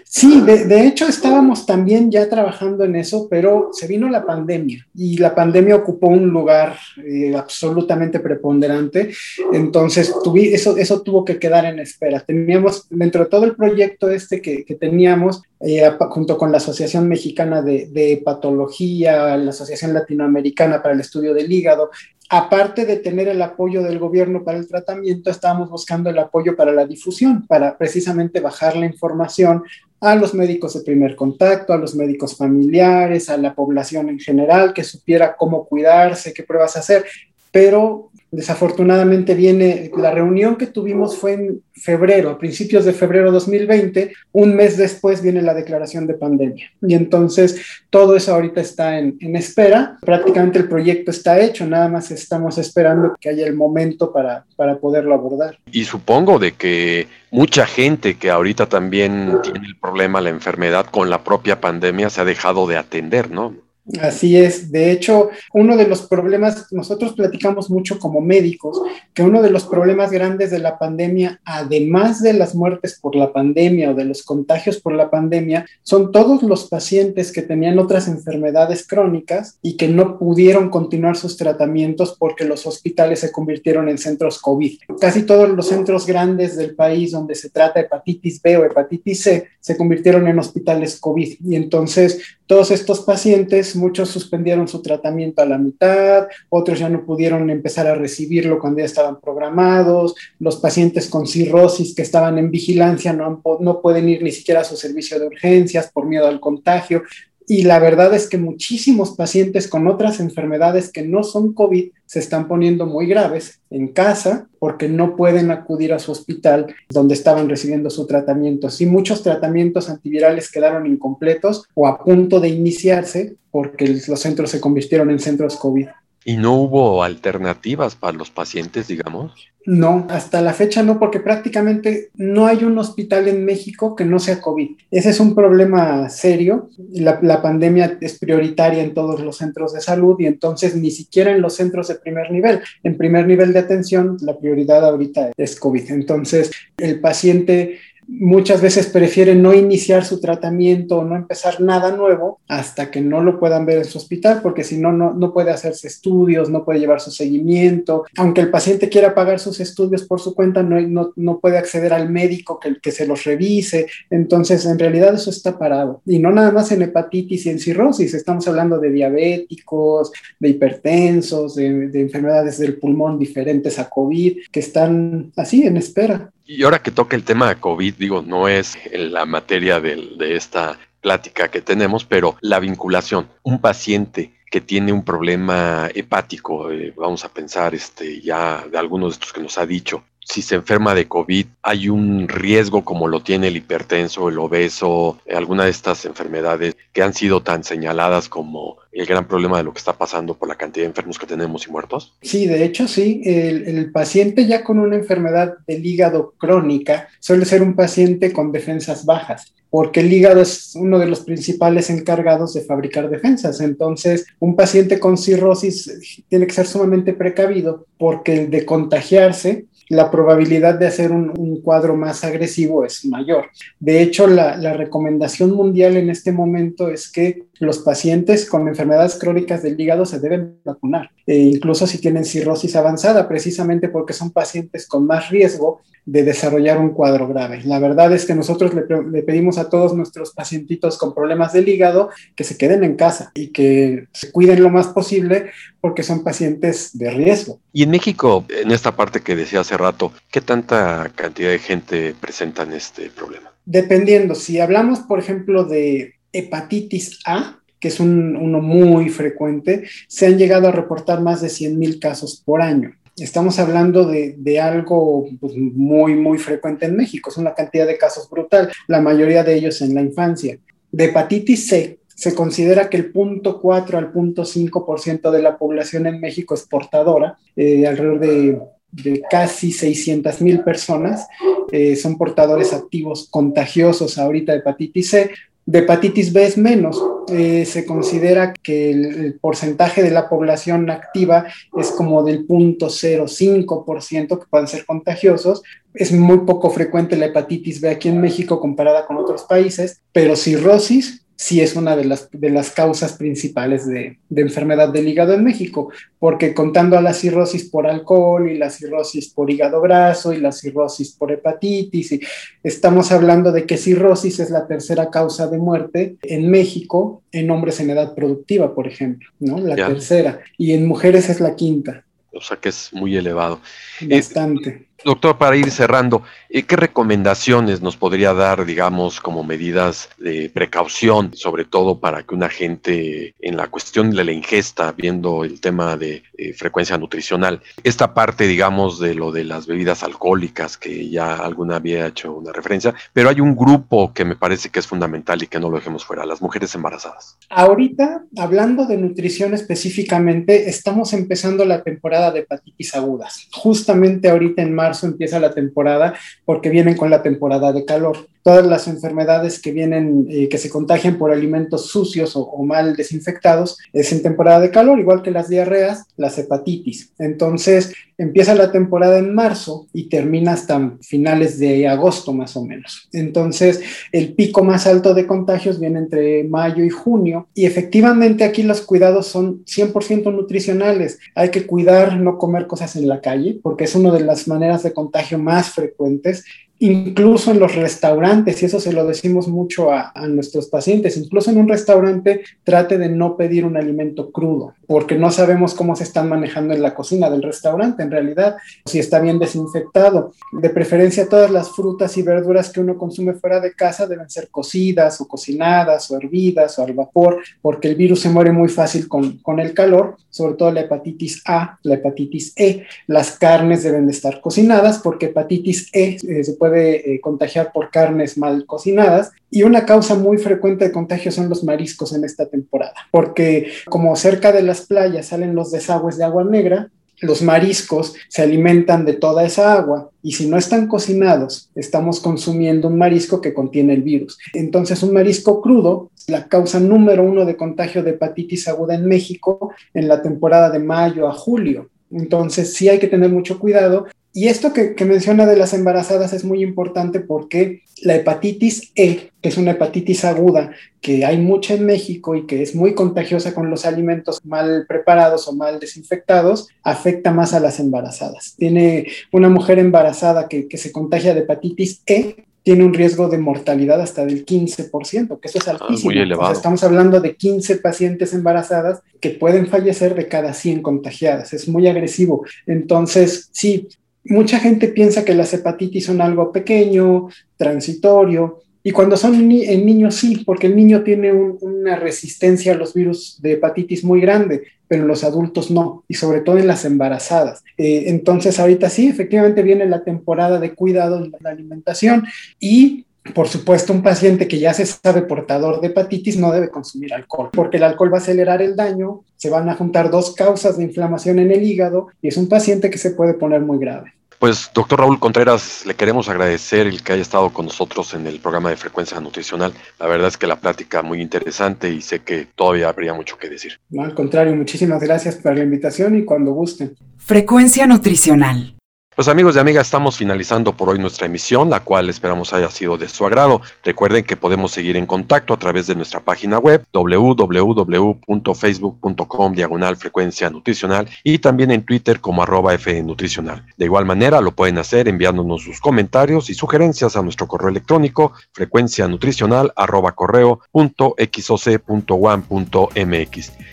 Sí, 0.03 0.41
de, 0.41 0.87
hecho 0.87 1.07
estábamos 1.07 1.65
también 1.65 2.11
ya 2.11 2.27
trabajando 2.27 2.83
en 2.83 2.95
eso, 2.95 3.27
pero 3.29 3.69
se 3.71 3.87
vino 3.87 4.09
la 4.09 4.25
pandemia 4.25 4.85
y 4.93 5.17
la 5.17 5.33
pandemia 5.33 5.75
ocupó 5.75 6.07
un 6.07 6.29
lugar 6.29 6.77
eh, 7.05 7.33
absolutamente 7.35 8.19
preponderante. 8.19 9.11
Entonces, 9.53 10.13
eso, 10.51 10.77
eso 10.77 11.01
tuvo 11.01 11.23
que 11.23 11.39
quedar 11.39 11.65
en 11.65 11.79
espera. 11.79 12.19
Teníamos, 12.19 12.87
dentro 12.89 13.23
de 13.23 13.29
todo 13.29 13.45
el 13.45 13.55
proyecto 13.55 14.09
este 14.09 14.41
que, 14.41 14.65
teníamos, 14.79 15.41
eh, 15.59 15.89
junto 16.09 16.37
con 16.37 16.51
la 16.51 16.57
Asociación 16.57 17.07
Mexicana 17.07 17.61
de, 17.61 17.87
de 17.87 18.13
Hepatología, 18.13 19.37
la 19.37 19.51
Asociación 19.51 19.93
Latinoamericana 19.93 20.81
para 20.81 20.93
el 20.93 21.01
Estudio 21.01 21.33
del 21.33 21.51
Hígado, 21.51 21.89
aparte 22.33 22.85
de 22.85 22.95
tener 22.95 23.27
el 23.27 23.41
apoyo 23.41 23.83
del 23.83 23.99
gobierno 23.99 24.45
para 24.45 24.57
el 24.57 24.65
tratamiento, 24.65 25.29
estábamos 25.29 25.69
buscando 25.69 26.09
el 26.09 26.17
apoyo 26.17 26.55
para 26.55 26.71
la 26.71 26.85
difusión, 26.85 27.45
para 27.45 27.77
precisamente 27.77 28.39
bajar 28.39 28.77
la 28.77 28.85
información 28.85 29.63
a 29.99 30.15
los 30.15 30.33
médicos 30.33 30.73
de 30.73 30.79
primer 30.79 31.17
contacto, 31.17 31.73
a 31.73 31.77
los 31.77 31.93
médicos 31.93 32.37
familiares, 32.37 33.29
a 33.29 33.35
la 33.35 33.53
población 33.53 34.07
en 34.07 34.17
general, 34.17 34.73
que 34.73 34.85
supiera 34.85 35.35
cómo 35.35 35.65
cuidarse, 35.65 36.33
qué 36.33 36.43
pruebas 36.43 36.77
hacer. 36.77 37.03
Pero 37.51 38.10
Desafortunadamente 38.31 39.35
viene, 39.35 39.91
la 39.97 40.11
reunión 40.11 40.55
que 40.55 40.67
tuvimos 40.67 41.17
fue 41.17 41.33
en 41.33 41.61
febrero, 41.73 42.29
a 42.29 42.39
principios 42.39 42.85
de 42.85 42.93
febrero 42.93 43.29
2020, 43.29 44.13
un 44.31 44.55
mes 44.55 44.77
después 44.77 45.21
viene 45.21 45.41
la 45.41 45.53
declaración 45.53 46.07
de 46.07 46.13
pandemia. 46.13 46.71
Y 46.81 46.93
entonces 46.93 47.61
todo 47.89 48.15
eso 48.15 48.33
ahorita 48.33 48.61
está 48.61 48.97
en, 48.97 49.17
espera, 49.35 49.97
prácticamente 50.01 50.59
el 50.59 50.69
proyecto 50.69 51.11
está 51.11 51.41
hecho, 51.41 51.65
nada 51.65 51.89
más 51.89 52.09
estamos 52.11 52.57
esperando 52.57 53.15
que 53.19 53.29
haya 53.29 53.45
el 53.45 53.55
momento 53.55 54.13
para, 54.13 54.45
para 54.55 54.77
poderlo 54.77 55.13
abordar. 55.13 55.57
Y 55.69 55.83
supongo 55.83 56.39
de 56.39 56.53
que 56.53 57.07
mucha 57.31 57.65
gente 57.65 58.15
que 58.15 58.29
ahorita 58.29 58.67
también 58.67 59.39
tiene 59.43 59.67
el 59.67 59.75
problema, 59.75 60.21
la 60.21 60.29
enfermedad 60.29 60.85
con 60.85 61.09
la 61.09 61.23
propia 61.23 61.59
pandemia, 61.59 62.09
se 62.09 62.21
ha 62.21 62.25
dejado 62.25 62.65
de 62.65 62.77
atender, 62.77 63.29
¿no? 63.29 63.55
Así 63.99 64.37
es. 64.37 64.71
De 64.71 64.91
hecho, 64.91 65.29
uno 65.53 65.75
de 65.75 65.87
los 65.87 66.03
problemas, 66.03 66.67
nosotros 66.71 67.13
platicamos 67.13 67.69
mucho 67.69 67.99
como 67.99 68.21
médicos, 68.21 68.79
que 69.13 69.23
uno 69.23 69.41
de 69.41 69.49
los 69.49 69.65
problemas 69.65 70.11
grandes 70.11 70.51
de 70.51 70.59
la 70.59 70.77
pandemia, 70.77 71.41
además 71.45 72.21
de 72.21 72.33
las 72.33 72.53
muertes 72.53 72.99
por 73.01 73.15
la 73.15 73.33
pandemia 73.33 73.91
o 73.91 73.95
de 73.95 74.05
los 74.05 74.23
contagios 74.23 74.79
por 74.79 74.93
la 74.93 75.09
pandemia, 75.09 75.65
son 75.81 76.11
todos 76.11 76.43
los 76.43 76.69
pacientes 76.69 77.31
que 77.31 77.41
tenían 77.41 77.79
otras 77.79 78.07
enfermedades 78.07 78.87
crónicas 78.87 79.57
y 79.61 79.77
que 79.77 79.87
no 79.87 80.19
pudieron 80.19 80.69
continuar 80.69 81.17
sus 81.17 81.35
tratamientos 81.35 82.15
porque 82.17 82.45
los 82.45 82.67
hospitales 82.67 83.19
se 83.19 83.31
convirtieron 83.31 83.89
en 83.89 83.97
centros 83.97 84.39
COVID. 84.39 84.77
Casi 84.99 85.23
todos 85.23 85.49
los 85.49 85.67
centros 85.67 86.05
grandes 86.05 86.55
del 86.55 86.75
país 86.75 87.11
donde 87.11 87.35
se 87.35 87.49
trata 87.49 87.79
hepatitis 87.79 88.41
B 88.41 88.57
o 88.57 88.65
hepatitis 88.65 89.23
C 89.23 89.47
se 89.61 89.77
convirtieron 89.77 90.27
en 90.27 90.39
hospitales 90.39 90.99
COVID. 90.99 91.37
Y 91.45 91.55
entonces 91.55 92.21
todos 92.47 92.71
estos 92.71 93.01
pacientes, 93.01 93.77
muchos 93.77 94.09
suspendieron 94.09 94.67
su 94.67 94.81
tratamiento 94.81 95.41
a 95.41 95.45
la 95.45 95.57
mitad, 95.57 96.27
otros 96.49 96.79
ya 96.79 96.89
no 96.89 97.05
pudieron 97.05 97.49
empezar 97.49 97.87
a 97.87 97.95
recibirlo 97.95 98.59
cuando 98.59 98.79
ya 98.79 98.85
estaban 98.85 99.21
programados, 99.21 100.15
los 100.39 100.57
pacientes 100.57 101.07
con 101.07 101.27
cirrosis 101.27 101.95
que 101.95 102.01
estaban 102.01 102.37
en 102.37 102.51
vigilancia 102.51 103.13
no, 103.13 103.41
no 103.61 103.81
pueden 103.81 104.09
ir 104.09 104.21
ni 104.21 104.31
siquiera 104.31 104.61
a 104.61 104.65
su 104.65 104.75
servicio 104.75 105.17
de 105.17 105.27
urgencias 105.27 105.89
por 105.91 106.05
miedo 106.05 106.27
al 106.27 106.41
contagio. 106.41 107.03
Y 107.51 107.63
la 107.63 107.79
verdad 107.79 108.13
es 108.13 108.29
que 108.29 108.37
muchísimos 108.37 109.17
pacientes 109.17 109.67
con 109.67 109.85
otras 109.85 110.21
enfermedades 110.21 110.89
que 110.89 111.05
no 111.05 111.21
son 111.21 111.51
COVID 111.51 111.91
se 112.05 112.19
están 112.19 112.47
poniendo 112.47 112.85
muy 112.85 113.07
graves 113.07 113.59
en 113.69 113.89
casa 113.89 114.47
porque 114.57 114.87
no 114.87 115.17
pueden 115.17 115.51
acudir 115.51 115.91
a 115.91 115.99
su 115.99 116.13
hospital 116.13 116.73
donde 116.87 117.13
estaban 117.13 117.49
recibiendo 117.49 117.89
su 117.89 118.07
tratamiento. 118.07 118.69
Sí, 118.69 118.85
muchos 118.85 119.21
tratamientos 119.21 119.89
antivirales 119.89 120.49
quedaron 120.49 120.87
incompletos 120.87 121.65
o 121.73 121.87
a 121.87 122.01
punto 122.01 122.39
de 122.39 122.47
iniciarse 122.47 123.35
porque 123.51 123.99
los 124.07 124.21
centros 124.21 124.49
se 124.49 124.61
convirtieron 124.61 125.11
en 125.11 125.19
centros 125.19 125.57
COVID. 125.57 125.87
¿Y 126.23 126.37
no 126.37 126.53
hubo 126.55 127.03
alternativas 127.03 127.95
para 127.95 128.17
los 128.17 128.29
pacientes, 128.29 128.87
digamos? 128.87 129.51
No, 129.65 130.07
hasta 130.09 130.41
la 130.41 130.53
fecha 130.53 130.81
no, 130.81 130.97
porque 130.97 131.19
prácticamente 131.19 132.09
no 132.15 132.47
hay 132.47 132.63
un 132.63 132.77
hospital 132.79 133.27
en 133.27 133.45
México 133.45 133.95
que 133.95 134.05
no 134.05 134.17
sea 134.17 134.41
COVID. 134.41 134.71
Ese 134.89 135.09
es 135.11 135.19
un 135.19 135.35
problema 135.35 136.09
serio. 136.09 136.69
La, 136.93 137.41
pandemia 137.41 137.97
es 138.01 138.17
prioritaria 138.17 138.83
en 138.83 138.95
todos 138.95 139.21
los 139.21 139.37
centros 139.37 139.73
de 139.73 139.81
salud 139.81 140.15
y 140.19 140.25
entonces 140.25 140.75
ni 140.75 140.89
siquiera 140.89 141.31
en 141.31 141.41
los 141.41 141.55
centros 141.55 141.89
de 141.89 141.95
primer 141.95 142.31
nivel. 142.31 142.61
En 142.83 142.97
primer 142.97 143.27
nivel 143.27 143.53
de 143.53 143.59
atención, 143.59 144.17
la 144.21 144.37
prioridad 144.37 144.83
ahorita 144.83 145.31
es 145.37 145.59
COVID. 145.59 145.91
Entonces, 145.91 146.51
el 146.77 146.99
paciente 146.99 147.79
muchas 148.11 148.61
veces 148.61 148.87
prefieren 148.87 149.41
no 149.41 149.53
iniciar 149.53 150.03
su 150.03 150.19
tratamiento 150.19 150.97
o 150.97 151.05
no 151.05 151.15
empezar 151.15 151.61
nada 151.61 151.95
nuevo 151.95 152.39
hasta 152.47 152.91
que 152.91 152.99
no 152.99 153.23
lo 153.23 153.39
puedan 153.39 153.65
ver 153.65 153.77
en 153.77 153.85
su 153.85 153.97
hospital, 153.97 154.41
porque 154.43 154.65
si 154.65 154.77
no, 154.77 154.91
no 154.91 155.33
puede 155.33 155.51
hacerse 155.51 155.87
estudios, 155.87 156.49
no 156.49 156.65
puede 156.65 156.79
llevar 156.79 156.99
su 156.99 157.09
seguimiento. 157.09 158.03
Aunque 158.17 158.41
el 158.41 158.51
paciente 158.51 158.89
quiera 158.89 159.15
pagar 159.15 159.39
sus 159.39 159.61
estudios 159.61 160.03
por 160.03 160.19
su 160.19 160.35
cuenta, 160.35 160.61
no, 160.61 160.79
no, 160.81 161.13
no 161.15 161.39
puede 161.39 161.57
acceder 161.57 161.93
al 161.93 162.09
médico 162.09 162.59
que, 162.59 162.75
que 162.81 162.91
se 162.91 163.07
los 163.07 163.23
revise. 163.23 163.87
Entonces, 164.09 164.65
en 164.65 164.77
realidad 164.77 165.15
eso 165.15 165.29
está 165.29 165.57
parado. 165.57 166.01
Y 166.05 166.19
no 166.19 166.31
nada 166.31 166.51
más 166.51 166.71
en 166.73 166.81
hepatitis 166.81 167.45
y 167.45 167.49
en 167.49 167.59
cirrosis, 167.59 168.13
estamos 168.13 168.45
hablando 168.47 168.77
de 168.79 168.91
diabéticos, 168.91 170.11
de 170.37 170.49
hipertensos, 170.49 171.55
de, 171.55 171.87
de 171.87 172.01
enfermedades 172.01 172.59
del 172.59 172.77
pulmón 172.77 173.17
diferentes 173.17 173.79
a 173.79 173.89
COVID, 173.89 174.37
que 174.51 174.59
están 174.59 175.31
así 175.37 175.63
en 175.65 175.77
espera. 175.77 176.31
Y 176.45 176.63
ahora 176.63 176.81
que 176.81 176.91
toca 176.91 177.15
el 177.15 177.23
tema 177.23 177.49
de 177.49 177.59
COVID, 177.59 177.95
digo, 177.95 178.21
no 178.21 178.47
es 178.47 178.77
la 178.93 179.25
materia 179.25 179.79
de, 179.79 180.15
de 180.17 180.35
esta 180.35 180.77
plática 181.01 181.49
que 181.49 181.61
tenemos, 181.61 182.05
pero 182.05 182.37
la 182.41 182.59
vinculación, 182.59 183.27
un 183.43 183.59
paciente 183.59 184.33
que 184.51 184.61
tiene 184.61 184.91
un 184.91 185.03
problema 185.03 185.89
hepático, 185.95 186.69
eh, 186.71 186.93
vamos 186.95 187.23
a 187.23 187.29
pensar 187.29 187.73
este, 187.73 188.19
ya 188.21 188.65
de 188.69 188.77
algunos 188.77 189.11
de 189.11 189.13
estos 189.13 189.33
que 189.33 189.41
nos 189.41 189.57
ha 189.57 189.65
dicho, 189.65 190.03
si 190.23 190.41
se 190.41 190.55
enferma 190.55 190.95
de 190.95 191.07
COVID, 191.07 191.45
hay 191.63 191.89
un 191.89 192.27
riesgo 192.27 192.83
como 192.85 193.07
lo 193.07 193.21
tiene 193.21 193.47
el 193.47 193.57
hipertenso, 193.57 194.29
el 194.29 194.39
obeso, 194.39 195.19
alguna 195.29 195.65
de 195.65 195.71
estas 195.71 196.05
enfermedades 196.05 196.75
que 196.93 197.01
han 197.01 197.13
sido 197.13 197.41
tan 197.41 197.63
señaladas 197.63 198.29
como 198.29 198.77
el 198.91 199.05
gran 199.05 199.27
problema 199.27 199.57
de 199.57 199.63
lo 199.63 199.73
que 199.73 199.79
está 199.79 199.93
pasando 199.93 200.35
por 200.35 200.47
la 200.47 200.55
cantidad 200.55 200.83
de 200.83 200.89
enfermos 200.89 201.17
que 201.17 201.25
tenemos 201.25 201.67
y 201.67 201.71
muertos? 201.71 202.13
Sí, 202.21 202.45
de 202.45 202.63
hecho 202.63 202.87
sí. 202.87 203.21
El, 203.25 203.91
paciente 203.91 204.45
ya 204.45 204.63
con 204.63 204.79
una 204.79 204.95
enfermedad 204.95 205.55
del 205.67 205.85
hígado 205.85 206.33
crónica 206.37 207.09
suele 207.19 207.45
ser 207.45 207.61
un 207.61 207.75
paciente 207.75 208.31
con 208.31 208.51
defensas 208.51 209.05
bajas, 209.05 209.53
porque 209.69 210.01
el 210.01 210.13
hígado 210.13 210.41
es 210.41 210.73
uno 210.75 210.99
de 210.99 211.07
los 211.07 211.21
principales 211.21 211.89
encargados 211.89 212.53
de 212.53 212.61
fabricar 212.61 213.09
defensas. 213.09 213.59
Entonces, 213.59 214.27
un 214.39 214.55
paciente 214.55 214.99
con 214.99 215.17
cirrosis 215.17 216.23
tiene 216.29 216.47
que 216.47 216.53
ser 216.53 216.67
sumamente 216.67 217.13
precavido 217.13 217.85
porque 217.97 218.43
el 218.43 218.49
de 218.49 218.65
contagiarse 218.65 219.65
la 219.91 220.09
probabilidad 220.09 220.79
de 220.79 220.87
hacer 220.87 221.11
un, 221.11 221.59
cuadro 221.61 221.97
más 221.97 222.23
agresivo 222.23 222.85
es 222.85 223.05
mayor. 223.05 223.47
De 223.77 224.01
hecho, 224.01 224.25
la, 224.25 224.55
la, 224.55 224.73
recomendación 224.73 225.51
mundial 225.51 225.97
en 225.97 226.09
este 226.09 226.31
momento 226.31 226.89
es 226.89 227.11
que 227.11 227.43
los 227.59 227.79
pacientes 227.79 228.49
con 228.49 228.69
enfermedades 228.69 229.15
crónicas 229.19 229.61
del 229.61 229.79
hígado 229.79 230.05
se 230.05 230.19
deben 230.19 230.59
vacunar, 230.63 231.11
e 231.27 231.37
incluso 231.37 231.85
si 231.85 231.97
tienen 231.97 232.23
cirrosis 232.23 232.75
avanzada, 232.77 233.27
precisamente 233.27 233.89
porque 233.89 234.13
son 234.13 234.31
pacientes 234.31 234.87
con 234.87 235.05
más 235.05 235.29
riesgo 235.29 235.81
de 236.05 236.23
desarrollar 236.23 236.79
un 236.79 236.89
cuadro 236.89 237.27
grave. 237.27 237.61
La 237.63 237.79
verdad 237.79 238.11
es 238.13 238.25
que 238.25 238.33
nosotros 238.33 238.73
le, 238.73 238.83
le, 239.09 239.23
pedimos 239.23 239.57
a 239.57 239.69
todos 239.69 239.95
nuestros 239.95 240.31
pacientitos 240.31 240.97
con 240.97 241.13
problemas 241.13 241.53
del 241.53 241.69
hígado 241.69 242.09
que 242.35 242.43
se 242.43 242.57
queden 242.57 242.83
en 242.83 242.95
casa 242.95 243.31
y 243.35 243.47
que 243.47 244.07
se 244.11 244.31
cuiden 244.31 244.63
lo 244.63 244.69
más 244.69 244.87
posible 244.87 245.51
porque 245.79 246.03
son 246.03 246.23
pacientes 246.23 246.97
de 246.97 247.11
riesgo. 247.11 247.59
Y 247.73 247.83
en 247.83 247.91
México, 247.91 248.45
en 248.49 248.71
esta 248.71 248.95
parte 248.95 249.21
que 249.21 249.35
decía 249.35 249.61
hace 249.61 249.77
rato, 249.77 250.11
¿qué 250.31 250.41
tanta 250.41 251.11
cantidad 251.15 251.49
de 251.49 251.59
gente 251.59 252.15
presentan 252.19 252.73
este 252.73 253.09
problema? 253.09 253.51
Dependiendo, 253.65 254.35
si 254.35 254.59
hablamos, 254.59 254.99
por 254.99 255.19
ejemplo, 255.19 255.65
de 255.65 256.15
hepatitis 256.33 257.19
A, 257.25 257.59
que 257.79 257.87
es 257.87 257.99
un, 257.99 258.35
uno 258.35 258.61
muy 258.61 259.09
frecuente, 259.09 259.87
se 260.07 260.27
han 260.27 260.37
llegado 260.37 260.67
a 260.67 260.71
reportar 260.71 261.21
más 261.21 261.41
de 261.41 261.49
100 261.49 261.79
mil 261.79 261.99
casos 261.99 262.41
por 262.45 262.61
año. 262.61 262.95
Estamos 263.17 263.59
hablando 263.59 264.05
de, 264.05 264.59
algo 264.59 265.27
pues, 265.39 265.53
muy, 265.55 266.15
muy 266.15 266.37
frecuente 266.37 266.85
en 266.85 266.95
México. 266.95 267.29
Es 267.29 267.37
una 267.37 267.53
cantidad 267.53 267.85
de 267.85 267.97
casos 267.97 268.29
brutal, 268.29 268.71
la 268.87 269.01
mayoría 269.01 269.43
de 269.43 269.55
ellos 269.55 269.81
en 269.81 269.93
la 269.93 270.01
infancia. 270.01 270.57
De 270.91 271.05
hepatitis 271.05 271.67
C, 271.67 271.99
se 272.07 272.35
considera 272.35 272.89
que 272.89 272.97
el 272.97 273.13
0.4 273.13 273.93
al 273.95 274.13
0.5% 274.13 275.31
de 275.31 275.41
la 275.41 275.57
población 275.57 276.05
en 276.07 276.19
México 276.19 276.53
es 276.53 276.63
portadora, 276.63 277.37
eh, 277.55 277.87
alrededor 277.87 278.19
de, 278.19 278.59
de, 278.91 279.23
casi 279.29 279.71
600 279.71 280.41
mil 280.41 280.63
personas 280.63 281.27
eh, 281.71 281.95
son 281.95 282.17
portadores 282.17 282.73
activos 282.73 283.27
contagiosos 283.29 284.17
ahorita 284.17 284.51
de 284.51 284.59
hepatitis 284.59 285.09
C, 285.09 285.31
de 285.65 285.79
hepatitis 285.79 286.33
B 286.33 286.45
es 286.45 286.57
menos. 286.57 287.01
Eh, 287.29 287.65
se 287.65 287.85
considera 287.85 288.53
que 288.53 288.91
el, 288.91 289.05
el, 289.05 289.33
porcentaje 289.39 290.03
de 290.03 290.11
la 290.11 290.27
población 290.27 290.89
activa 290.89 291.45
es 291.77 291.91
como 291.91 292.23
del 292.23 292.47
0.05% 292.47 294.39
que 294.39 294.45
pueden 294.49 294.67
ser 294.67 294.85
contagiosos. 294.85 295.61
Es 295.93 296.11
muy 296.11 296.39
poco 296.39 296.69
frecuente 296.69 297.15
la 297.15 297.27
hepatitis 297.27 297.79
B 297.79 297.89
aquí 297.89 298.09
en 298.09 298.19
México 298.21 298.59
comparada 298.59 299.05
con 299.05 299.17
otros 299.17 299.43
países, 299.43 300.01
pero 300.11 300.35
cirrosis 300.35 301.20
sí 301.41 301.59
es 301.59 301.75
una 301.75 301.95
de 301.95 302.05
las, 302.05 302.29
de 302.31 302.51
las 302.51 302.69
causas 302.69 303.13
principales 303.13 303.87
de, 303.87 304.19
de, 304.29 304.41
enfermedad 304.43 304.89
del 304.89 305.07
hígado 305.07 305.33
en 305.33 305.43
México, 305.43 305.91
porque 306.19 306.53
contando 306.53 306.99
a 306.99 307.01
la 307.01 307.15
cirrosis 307.15 307.67
por 307.67 307.87
alcohol 307.87 308.47
y 308.47 308.59
la 308.59 308.69
cirrosis 308.69 309.29
por 309.29 309.49
hígado 309.49 309.81
graso 309.81 310.33
y 310.33 310.39
la 310.39 310.51
cirrosis 310.51 311.13
por 311.13 311.31
hepatitis, 311.31 312.11
y 312.11 312.21
estamos 312.61 313.11
hablando 313.11 313.51
de 313.51 313.65
que 313.65 313.77
cirrosis 313.77 314.39
es 314.39 314.51
la 314.51 314.67
tercera 314.67 315.09
causa 315.09 315.47
de 315.47 315.57
muerte 315.57 316.15
en 316.21 316.51
México 316.51 317.23
en 317.31 317.49
hombres 317.49 317.79
en 317.79 317.89
edad 317.89 318.13
productiva, 318.13 318.75
por 318.75 318.87
ejemplo, 318.87 319.27
¿no? 319.39 319.57
La 319.57 319.75
ya. 319.75 319.87
tercera, 319.87 320.41
y 320.59 320.73
en 320.73 320.85
mujeres 320.85 321.27
es 321.29 321.39
la 321.39 321.55
quinta. 321.55 322.05
O 322.33 322.39
sea 322.39 322.57
que 322.57 322.69
es 322.69 322.93
muy 322.93 323.17
elevado. 323.17 323.59
Bastante. 324.01 324.69
Eh, 324.69 324.87
Doctor, 325.03 325.39
para 325.39 325.55
ir 325.55 325.71
cerrando, 325.71 326.21
eh, 326.47 326.61
¿qué 326.63 326.75
recomendaciones 326.75 327.81
nos 327.81 327.97
podría 327.97 328.33
dar, 328.33 328.65
digamos, 328.65 329.19
como 329.19 329.43
medidas 329.43 330.09
de 330.19 330.51
precaución, 330.53 331.31
sobre 331.33 331.65
todo 331.65 331.99
para 331.99 332.21
que 332.21 332.35
una 332.35 332.49
gente 332.49 333.33
en 333.39 333.57
la 333.57 333.67
cuestión 333.67 334.11
de 334.11 334.23
la 334.23 334.31
ingesta, 334.31 334.91
viendo 334.91 335.43
el 335.43 335.59
tema 335.59 335.97
de 335.97 336.21
eh, 336.37 336.53
frecuencia 336.53 336.99
nutricional, 336.99 337.61
esta 337.83 338.13
parte, 338.13 338.45
digamos, 338.45 338.99
de 338.99 339.15
lo 339.15 339.31
de 339.31 339.43
las 339.43 339.65
bebidas 339.65 340.03
alcohólicas, 340.03 340.77
que 340.77 341.09
ya 341.09 341.35
alguna 341.35 341.77
había 341.77 342.05
hecho 342.05 342.33
una 342.33 342.51
referencia, 342.51 342.93
pero 343.11 343.29
hay 343.29 343.41
un 343.41 343.55
grupo 343.55 344.13
que 344.13 344.23
me 344.23 344.35
parece 344.35 344.69
que 344.69 344.79
es 344.79 344.87
fundamental 344.87 345.41
y 345.41 345.47
que 345.47 345.59
no 345.59 345.69
lo 345.71 345.77
dejemos 345.77 346.05
fuera, 346.05 346.27
las 346.27 346.43
mujeres 346.43 346.75
embarazadas. 346.75 347.37
Ahorita, 347.49 348.23
hablando 348.37 348.85
de 348.85 348.97
nutrición 348.97 349.55
específicamente, 349.55 350.69
estamos 350.69 351.13
empezando 351.13 351.65
la 351.65 351.81
temporada 351.81 352.29
de 352.31 352.41
hepatitis 352.41 352.93
agudas. 352.93 353.47
Justamente 353.51 354.29
ahorita 354.29 354.61
en 354.61 354.75
marzo 354.75 354.90
marzo 354.91 355.07
empieza 355.07 355.39
la 355.39 355.53
temporada 355.53 356.13
porque 356.45 356.69
vienen 356.69 356.97
con 356.97 357.09
la 357.09 357.23
temporada 357.23 357.71
de 357.71 357.85
calor. 357.85 358.17
Todas 358.43 358.65
las 358.65 358.87
enfermedades 358.87 359.61
que 359.61 359.71
vienen, 359.71 360.25
eh, 360.29 360.49
que 360.49 360.57
se 360.57 360.69
contagian 360.69 361.17
por 361.17 361.31
alimentos 361.31 361.87
sucios 361.87 362.35
o, 362.35 362.41
o, 362.41 362.63
mal 362.63 362.95
desinfectados, 362.95 363.77
es 363.93 364.11
en 364.11 364.23
temporada 364.23 364.59
de 364.59 364.71
calor, 364.71 364.99
igual 364.99 365.21
que 365.21 365.31
las 365.31 365.49
diarreas, 365.49 366.05
las 366.17 366.37
hepatitis. 366.37 367.13
Entonces, 367.19 367.93
empieza 368.21 368.53
la 368.53 368.71
temporada 368.71 369.17
en 369.17 369.33
marzo 369.33 369.87
y 369.93 370.07
termina 370.07 370.53
hasta 370.53 370.95
finales 371.01 371.57
de 371.57 371.87
agosto 371.87 372.33
más 372.33 372.55
o 372.55 372.63
menos. 372.63 373.09
Entonces, 373.13 373.81
el 374.11 374.35
pico 374.35 374.63
más 374.63 374.85
alto 374.85 375.15
de 375.15 375.25
contagios 375.25 375.79
viene 375.79 375.97
entre 375.97 376.43
mayo 376.43 376.83
y 376.83 376.89
junio 376.91 377.47
y 377.55 377.65
efectivamente 377.65 378.43
aquí 378.43 378.61
los 378.61 378.81
cuidados 378.81 379.25
son 379.25 379.65
100% 379.65 380.31
nutricionales. 380.31 381.17
Hay 381.33 381.49
que 381.49 381.65
cuidar 381.65 382.17
no 382.17 382.37
comer 382.37 382.67
cosas 382.67 382.95
en 382.95 383.07
la 383.07 383.21
calle 383.21 383.59
porque 383.61 383.85
es 383.85 383.95
una 383.95 384.11
de 384.11 384.21
las 384.21 384.47
maneras 384.47 384.83
de 384.83 384.93
contagio 384.93 385.39
más 385.39 385.71
frecuentes 385.71 386.45
incluso 386.81 387.51
en 387.51 387.59
los 387.59 387.75
restaurantes, 387.75 388.61
y 388.61 388.65
eso 388.65 388.79
se 388.79 388.91
lo 388.91 389.05
decimos 389.05 389.47
mucho 389.47 389.91
a, 389.91 390.11
nuestros 390.27 390.67
pacientes, 390.67 391.15
incluso 391.15 391.51
en 391.51 391.59
un 391.59 391.67
restaurante 391.67 392.41
trate 392.63 392.97
de 392.97 393.07
no 393.07 393.37
pedir 393.37 393.65
un 393.65 393.77
alimento 393.77 394.31
crudo, 394.31 394.73
porque 394.87 395.15
no 395.15 395.29
sabemos 395.29 395.75
cómo 395.75 395.95
se 395.95 396.03
están 396.03 396.27
manejando 396.27 396.73
en 396.73 396.81
la 396.81 396.95
cocina 396.95 397.29
del 397.29 397.43
restaurante, 397.43 398.01
en 398.01 398.09
realidad, 398.09 398.55
si 398.85 398.97
está 398.97 399.19
bien 399.19 399.37
desinfectado. 399.37 400.33
De 400.51 400.71
preferencia, 400.71 401.29
todas 401.29 401.51
las 401.51 401.69
frutas 401.69 402.17
y 402.17 402.23
verduras 402.23 402.71
que 402.71 402.79
uno 402.79 402.97
consume 402.97 403.33
fuera 403.33 403.59
de 403.59 403.73
casa 403.73 404.07
deben 404.07 404.29
ser 404.29 404.49
cocidas 404.49 405.21
o 405.21 405.27
cocinadas 405.27 406.09
o 406.09 406.17
hervidas 406.17 406.79
o 406.79 406.83
al 406.83 406.93
vapor, 406.93 407.43
porque 407.61 407.89
el 407.89 407.95
virus 407.95 408.21
se 408.21 408.29
muere 408.29 408.51
muy 408.51 408.69
fácil 408.69 409.07
con, 409.07 409.37
con 409.37 409.59
el 409.59 409.75
calor, 409.75 410.17
sobre 410.31 410.55
todo 410.55 410.71
la 410.71 410.81
hepatitis 410.81 411.43
A, 411.45 411.77
la 411.83 411.95
hepatitis 411.95 412.53
E. 412.55 412.85
Las 413.05 413.37
carnes 413.37 413.83
deben 413.83 414.07
de 414.07 414.13
estar 414.13 414.41
cocinadas 414.41 414.97
porque 414.97 415.27
hepatitis 415.27 415.89
E 415.93 416.17
eh, 416.27 416.43
se 416.43 416.53
puede 416.53 416.70
puede 416.71 417.15
eh, 417.15 417.19
contagiar 417.19 417.73
por 417.73 417.91
carnes 417.91 418.37
mal 418.37 418.65
cocinadas. 418.65 419.31
Y 419.49 419.63
una 419.63 419.85
causa 419.85 420.15
muy 420.15 420.37
frecuente 420.37 420.85
de 420.85 420.91
contagio 420.91 421.31
son 421.31 421.49
los 421.49 421.63
mariscos 421.65 422.13
en 422.13 422.23
esta 422.23 422.45
temporada, 422.45 422.95
porque 423.11 423.71
como 423.89 424.15
cerca 424.15 424.53
de 424.53 424.63
las 424.63 424.81
playas 424.87 425.27
salen 425.27 425.53
los 425.53 425.71
desagües 425.71 426.17
de 426.17 426.23
agua 426.23 426.45
negra, 426.45 426.89
los 427.19 427.41
mariscos 427.41 428.15
se 428.29 428.41
alimentan 428.41 429.05
de 429.05 429.13
toda 429.13 429.43
esa 429.43 429.73
agua 429.73 430.09
y 430.23 430.31
si 430.31 430.47
no 430.47 430.57
están 430.57 430.87
cocinados, 430.87 431.69
estamos 431.75 432.19
consumiendo 432.21 432.87
un 432.87 432.97
marisco 432.97 433.41
que 433.41 433.53
contiene 433.53 433.93
el 433.93 434.01
virus. 434.01 434.39
Entonces, 434.53 435.03
un 435.03 435.13
marisco 435.13 435.61
crudo, 435.61 436.09
la 436.27 436.47
causa 436.47 436.79
número 436.79 437.23
uno 437.23 437.45
de 437.45 437.57
contagio 437.57 438.01
de 438.01 438.11
hepatitis 438.11 438.69
aguda 438.69 438.95
en 438.95 439.05
México 439.05 439.73
en 439.93 440.07
la 440.07 440.21
temporada 440.21 440.69
de 440.71 440.79
mayo 440.79 441.27
a 441.27 441.33
julio. 441.33 441.89
Entonces, 442.09 442.73
sí 442.73 442.87
hay 442.89 442.99
que 442.99 443.07
tener 443.07 443.29
mucho 443.29 443.59
cuidado 443.59 444.07
y 444.33 444.47
esto 444.47 444.71
que, 444.71 444.95
menciona 445.05 445.45
de 445.45 445.57
las 445.57 445.73
embarazadas 445.73 446.31
es 446.31 446.45
muy 446.45 446.63
importante 446.63 447.19
porque 447.19 447.81
la 448.01 448.15
hepatitis 448.15 448.91
E, 448.95 449.31
que 449.41 449.49
es 449.49 449.57
una 449.57 449.71
hepatitis 449.71 450.23
aguda, 450.23 450.71
que 451.01 451.25
hay 451.25 451.37
mucha 451.37 451.73
en 451.73 451.85
México 451.85 452.35
y 452.35 452.45
que 452.45 452.61
es 452.61 452.73
muy 452.73 452.93
contagiosa 452.93 453.53
con 453.53 453.69
los 453.69 453.85
alimentos 453.85 454.39
mal 454.45 454.85
preparados 454.87 455.47
o 455.47 455.53
mal 455.53 455.79
desinfectados, 455.79 456.69
afecta 456.81 457.31
más 457.31 457.53
a 457.53 457.59
las 457.59 457.79
embarazadas. 457.79 458.55
Tiene 458.57 459.07
una 459.33 459.49
mujer 459.49 459.79
embarazada 459.79 460.47
que, 460.47 460.67
se 460.77 460.91
contagia 460.93 461.33
de 461.33 461.41
hepatitis 461.41 462.01
E, 462.05 462.45
tiene 462.63 462.85
un 462.85 462.93
riesgo 462.93 463.27
de 463.27 463.37
mortalidad 463.37 463.99
hasta 463.99 464.25
del 464.25 464.45
15%, 464.45 465.39
que 465.39 465.47
eso 465.47 465.57
es 465.57 465.67
ah, 465.67 465.71
altísimo. 465.71 466.11
muy 466.11 466.21
elevado. 466.21 466.53
estamos 466.53 466.83
hablando 466.83 467.19
de 467.19 467.35
15 467.35 467.77
pacientes 467.77 468.33
embarazadas 468.33 469.01
que 469.19 469.31
pueden 469.31 469.67
fallecer 469.67 470.15
de 470.15 470.27
cada 470.27 470.53
100 470.53 470.81
contagiadas. 470.83 471.53
Es 471.53 471.67
muy 471.67 471.87
agresivo. 471.87 472.45
Entonces, 472.67 473.49
sí, 473.51 473.87
mucha 474.23 474.59
gente 474.59 474.87
piensa 474.87 475.25
que 475.25 475.33
las 475.33 475.53
hepatitis 475.53 476.05
son 476.05 476.21
algo 476.21 476.51
pequeño, 476.51 477.27
transitorio, 477.57 478.61
y 478.83 478.91
cuando 478.91 479.15
son 479.15 479.35
en 479.35 479.85
niños 479.85 480.15
sí, 480.15 480.43
porque 480.45 480.67
el 480.67 480.75
niño 480.75 481.03
tiene 481.03 481.31
una 481.31 481.95
resistencia 481.95 482.73
a 482.73 482.75
los 482.75 482.93
virus 482.93 483.39
de 483.41 483.53
hepatitis 483.53 484.03
muy 484.03 484.21
grande, 484.21 484.63
pero 484.87 485.03
en 485.03 485.07
los 485.07 485.23
adultos 485.23 485.69
no, 485.69 486.03
y 486.07 486.15
sobre 486.15 486.41
todo 486.41 486.57
en 486.57 486.67
las 486.67 486.83
embarazadas. 486.83 487.63
Eh, 487.77 488.05
entonces 488.07 488.59
ahorita 488.59 488.89
sí, 488.89 489.07
efectivamente 489.07 489.61
viene 489.61 489.85
la 489.85 490.03
temporada 490.03 490.59
de 490.59 490.73
cuidado 490.73 491.23
en 491.23 491.31
la 491.39 491.51
alimentación 491.51 492.25
y 492.59 493.05
por 493.33 493.47
supuesto, 493.47 493.93
un 493.93 494.01
paciente 494.01 494.47
que 494.47 494.59
ya 494.59 494.73
se 494.73 494.85
sabe 494.85 495.21
portador 495.21 495.79
de 495.79 495.87
hepatitis 495.87 496.37
no 496.37 496.51
debe 496.51 496.69
consumir 496.69 497.13
alcohol, 497.13 497.49
porque 497.53 497.77
el 497.77 497.83
alcohol 497.83 498.11
va 498.11 498.17
a 498.17 498.21
acelerar 498.21 498.61
el 498.61 498.75
daño, 498.75 499.21
se 499.37 499.49
van 499.49 499.69
a 499.69 499.75
juntar 499.75 500.09
dos 500.09 500.33
causas 500.35 500.77
de 500.77 500.83
inflamación 500.83 501.39
en 501.39 501.51
el 501.51 501.63
hígado 501.63 502.07
y 502.21 502.29
es 502.29 502.37
un 502.37 502.49
paciente 502.49 502.89
que 502.89 502.97
se 502.97 503.11
puede 503.11 503.33
poner 503.35 503.61
muy 503.61 503.77
grave. 503.77 504.13
Pues, 504.39 504.71
doctor 504.73 504.99
Raúl 504.99 505.19
Contreras, 505.19 505.85
le 505.85 505.93
queremos 505.93 506.27
agradecer 506.27 506.87
el 506.87 507.03
que 507.03 507.13
haya 507.13 507.21
estado 507.21 507.53
con 507.53 507.67
nosotros 507.67 508.15
en 508.15 508.25
el 508.25 508.39
programa 508.39 508.71
de 508.71 508.75
frecuencia 508.75 509.19
nutricional. 509.19 509.71
La 509.99 510.07
verdad 510.07 510.29
es 510.29 510.37
que 510.37 510.47
la 510.47 510.59
plática 510.59 511.03
muy 511.03 511.21
interesante 511.21 511.91
y 511.91 512.01
sé 512.01 512.21
que 512.21 512.47
todavía 512.55 512.89
habría 512.89 513.13
mucho 513.13 513.37
que 513.37 513.49
decir. 513.49 513.79
No, 513.91 514.03
al 514.03 514.15
contrario, 514.15 514.55
muchísimas 514.55 514.99
gracias 514.99 515.35
por 515.35 515.55
la 515.55 515.63
invitación 515.63 516.17
y 516.17 516.25
cuando 516.25 516.53
gusten. 516.53 516.95
Frecuencia 517.17 517.85
nutricional. 517.85 518.73
Pues 519.13 519.27
amigos 519.27 519.57
y 519.57 519.59
amigas, 519.59 519.87
estamos 519.87 520.15
finalizando 520.15 520.71
por 520.71 520.87
hoy 520.87 520.97
nuestra 520.97 521.25
emisión, 521.25 521.69
la 521.69 521.81
cual 521.81 522.09
esperamos 522.09 522.53
haya 522.53 522.69
sido 522.69 522.97
de 522.97 523.09
su 523.09 523.25
agrado. 523.25 523.59
Recuerden 523.83 524.23
que 524.23 524.37
podemos 524.37 524.71
seguir 524.71 524.95
en 524.95 525.05
contacto 525.05 525.53
a 525.53 525.59
través 525.59 525.87
de 525.87 525.95
nuestra 525.95 526.21
página 526.21 526.59
web 526.59 526.85
www.facebook.com 526.93 529.53
diagonal 529.53 529.97
frecuencia 529.97 530.49
nutricional 530.49 531.09
y 531.25 531.39
también 531.39 531.71
en 531.71 531.83
Twitter 531.83 532.21
como 532.21 532.41
arroba 532.41 532.71
nutricional. 533.03 533.65
De 533.75 533.83
igual 533.83 534.05
manera 534.05 534.39
lo 534.39 534.53
pueden 534.53 534.77
hacer 534.77 535.09
enviándonos 535.09 535.61
sus 535.61 535.81
comentarios 535.81 536.49
y 536.49 536.53
sugerencias 536.53 537.17
a 537.17 537.21
nuestro 537.21 537.47
correo 537.47 537.67
electrónico 537.67 538.31
frecuencia 538.53 539.09
nutricional 539.09 539.73
arroba. 539.75 540.15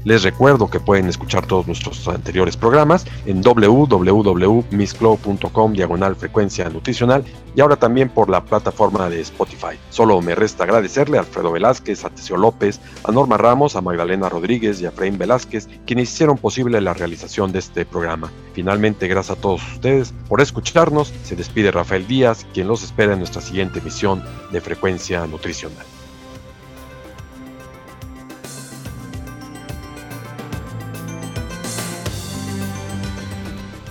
Les 0.04 0.22
recuerdo 0.24 0.68
que 0.68 0.80
pueden 0.80 1.08
escuchar 1.08 1.46
todos 1.46 1.68
nuestros 1.68 2.08
anteriores 2.08 2.56
programas 2.56 3.06
en 3.24 3.40
www.misclo.com 3.40 5.27
com 5.36 5.72
diagonal 5.72 6.16
frecuencia 6.16 6.68
nutricional 6.68 7.24
y 7.54 7.60
ahora 7.60 7.76
también 7.76 8.08
por 8.08 8.30
la 8.30 8.44
plataforma 8.44 9.10
de 9.10 9.20
Spotify. 9.20 9.78
Solo 9.90 10.20
me 10.22 10.34
resta 10.34 10.64
agradecerle 10.64 11.18
a 11.18 11.20
Alfredo 11.20 11.52
Velázquez, 11.52 12.04
a 12.04 12.10
Teseo 12.10 12.36
López, 12.36 12.80
a 13.04 13.12
Norma 13.12 13.36
Ramos, 13.36 13.76
a 13.76 13.80
Magdalena 13.80 14.28
Rodríguez 14.28 14.80
y 14.80 14.86
a 14.86 14.88
Efraín 14.88 15.18
Velázquez, 15.18 15.68
quienes 15.86 16.12
hicieron 16.12 16.38
posible 16.38 16.80
la 16.80 16.94
realización 16.94 17.52
de 17.52 17.58
este 17.58 17.84
programa. 17.84 18.32
Finalmente, 18.54 19.08
gracias 19.08 19.36
a 19.36 19.40
todos 19.40 19.60
ustedes 19.72 20.14
por 20.28 20.40
escucharnos. 20.40 21.12
Se 21.24 21.36
despide 21.36 21.70
Rafael 21.70 22.06
Díaz, 22.06 22.46
quien 22.54 22.68
los 22.68 22.82
espera 22.82 23.12
en 23.12 23.18
nuestra 23.18 23.42
siguiente 23.42 23.80
emisión 23.80 24.22
de 24.50 24.60
Frecuencia 24.60 25.26
Nutricional. 25.26 25.97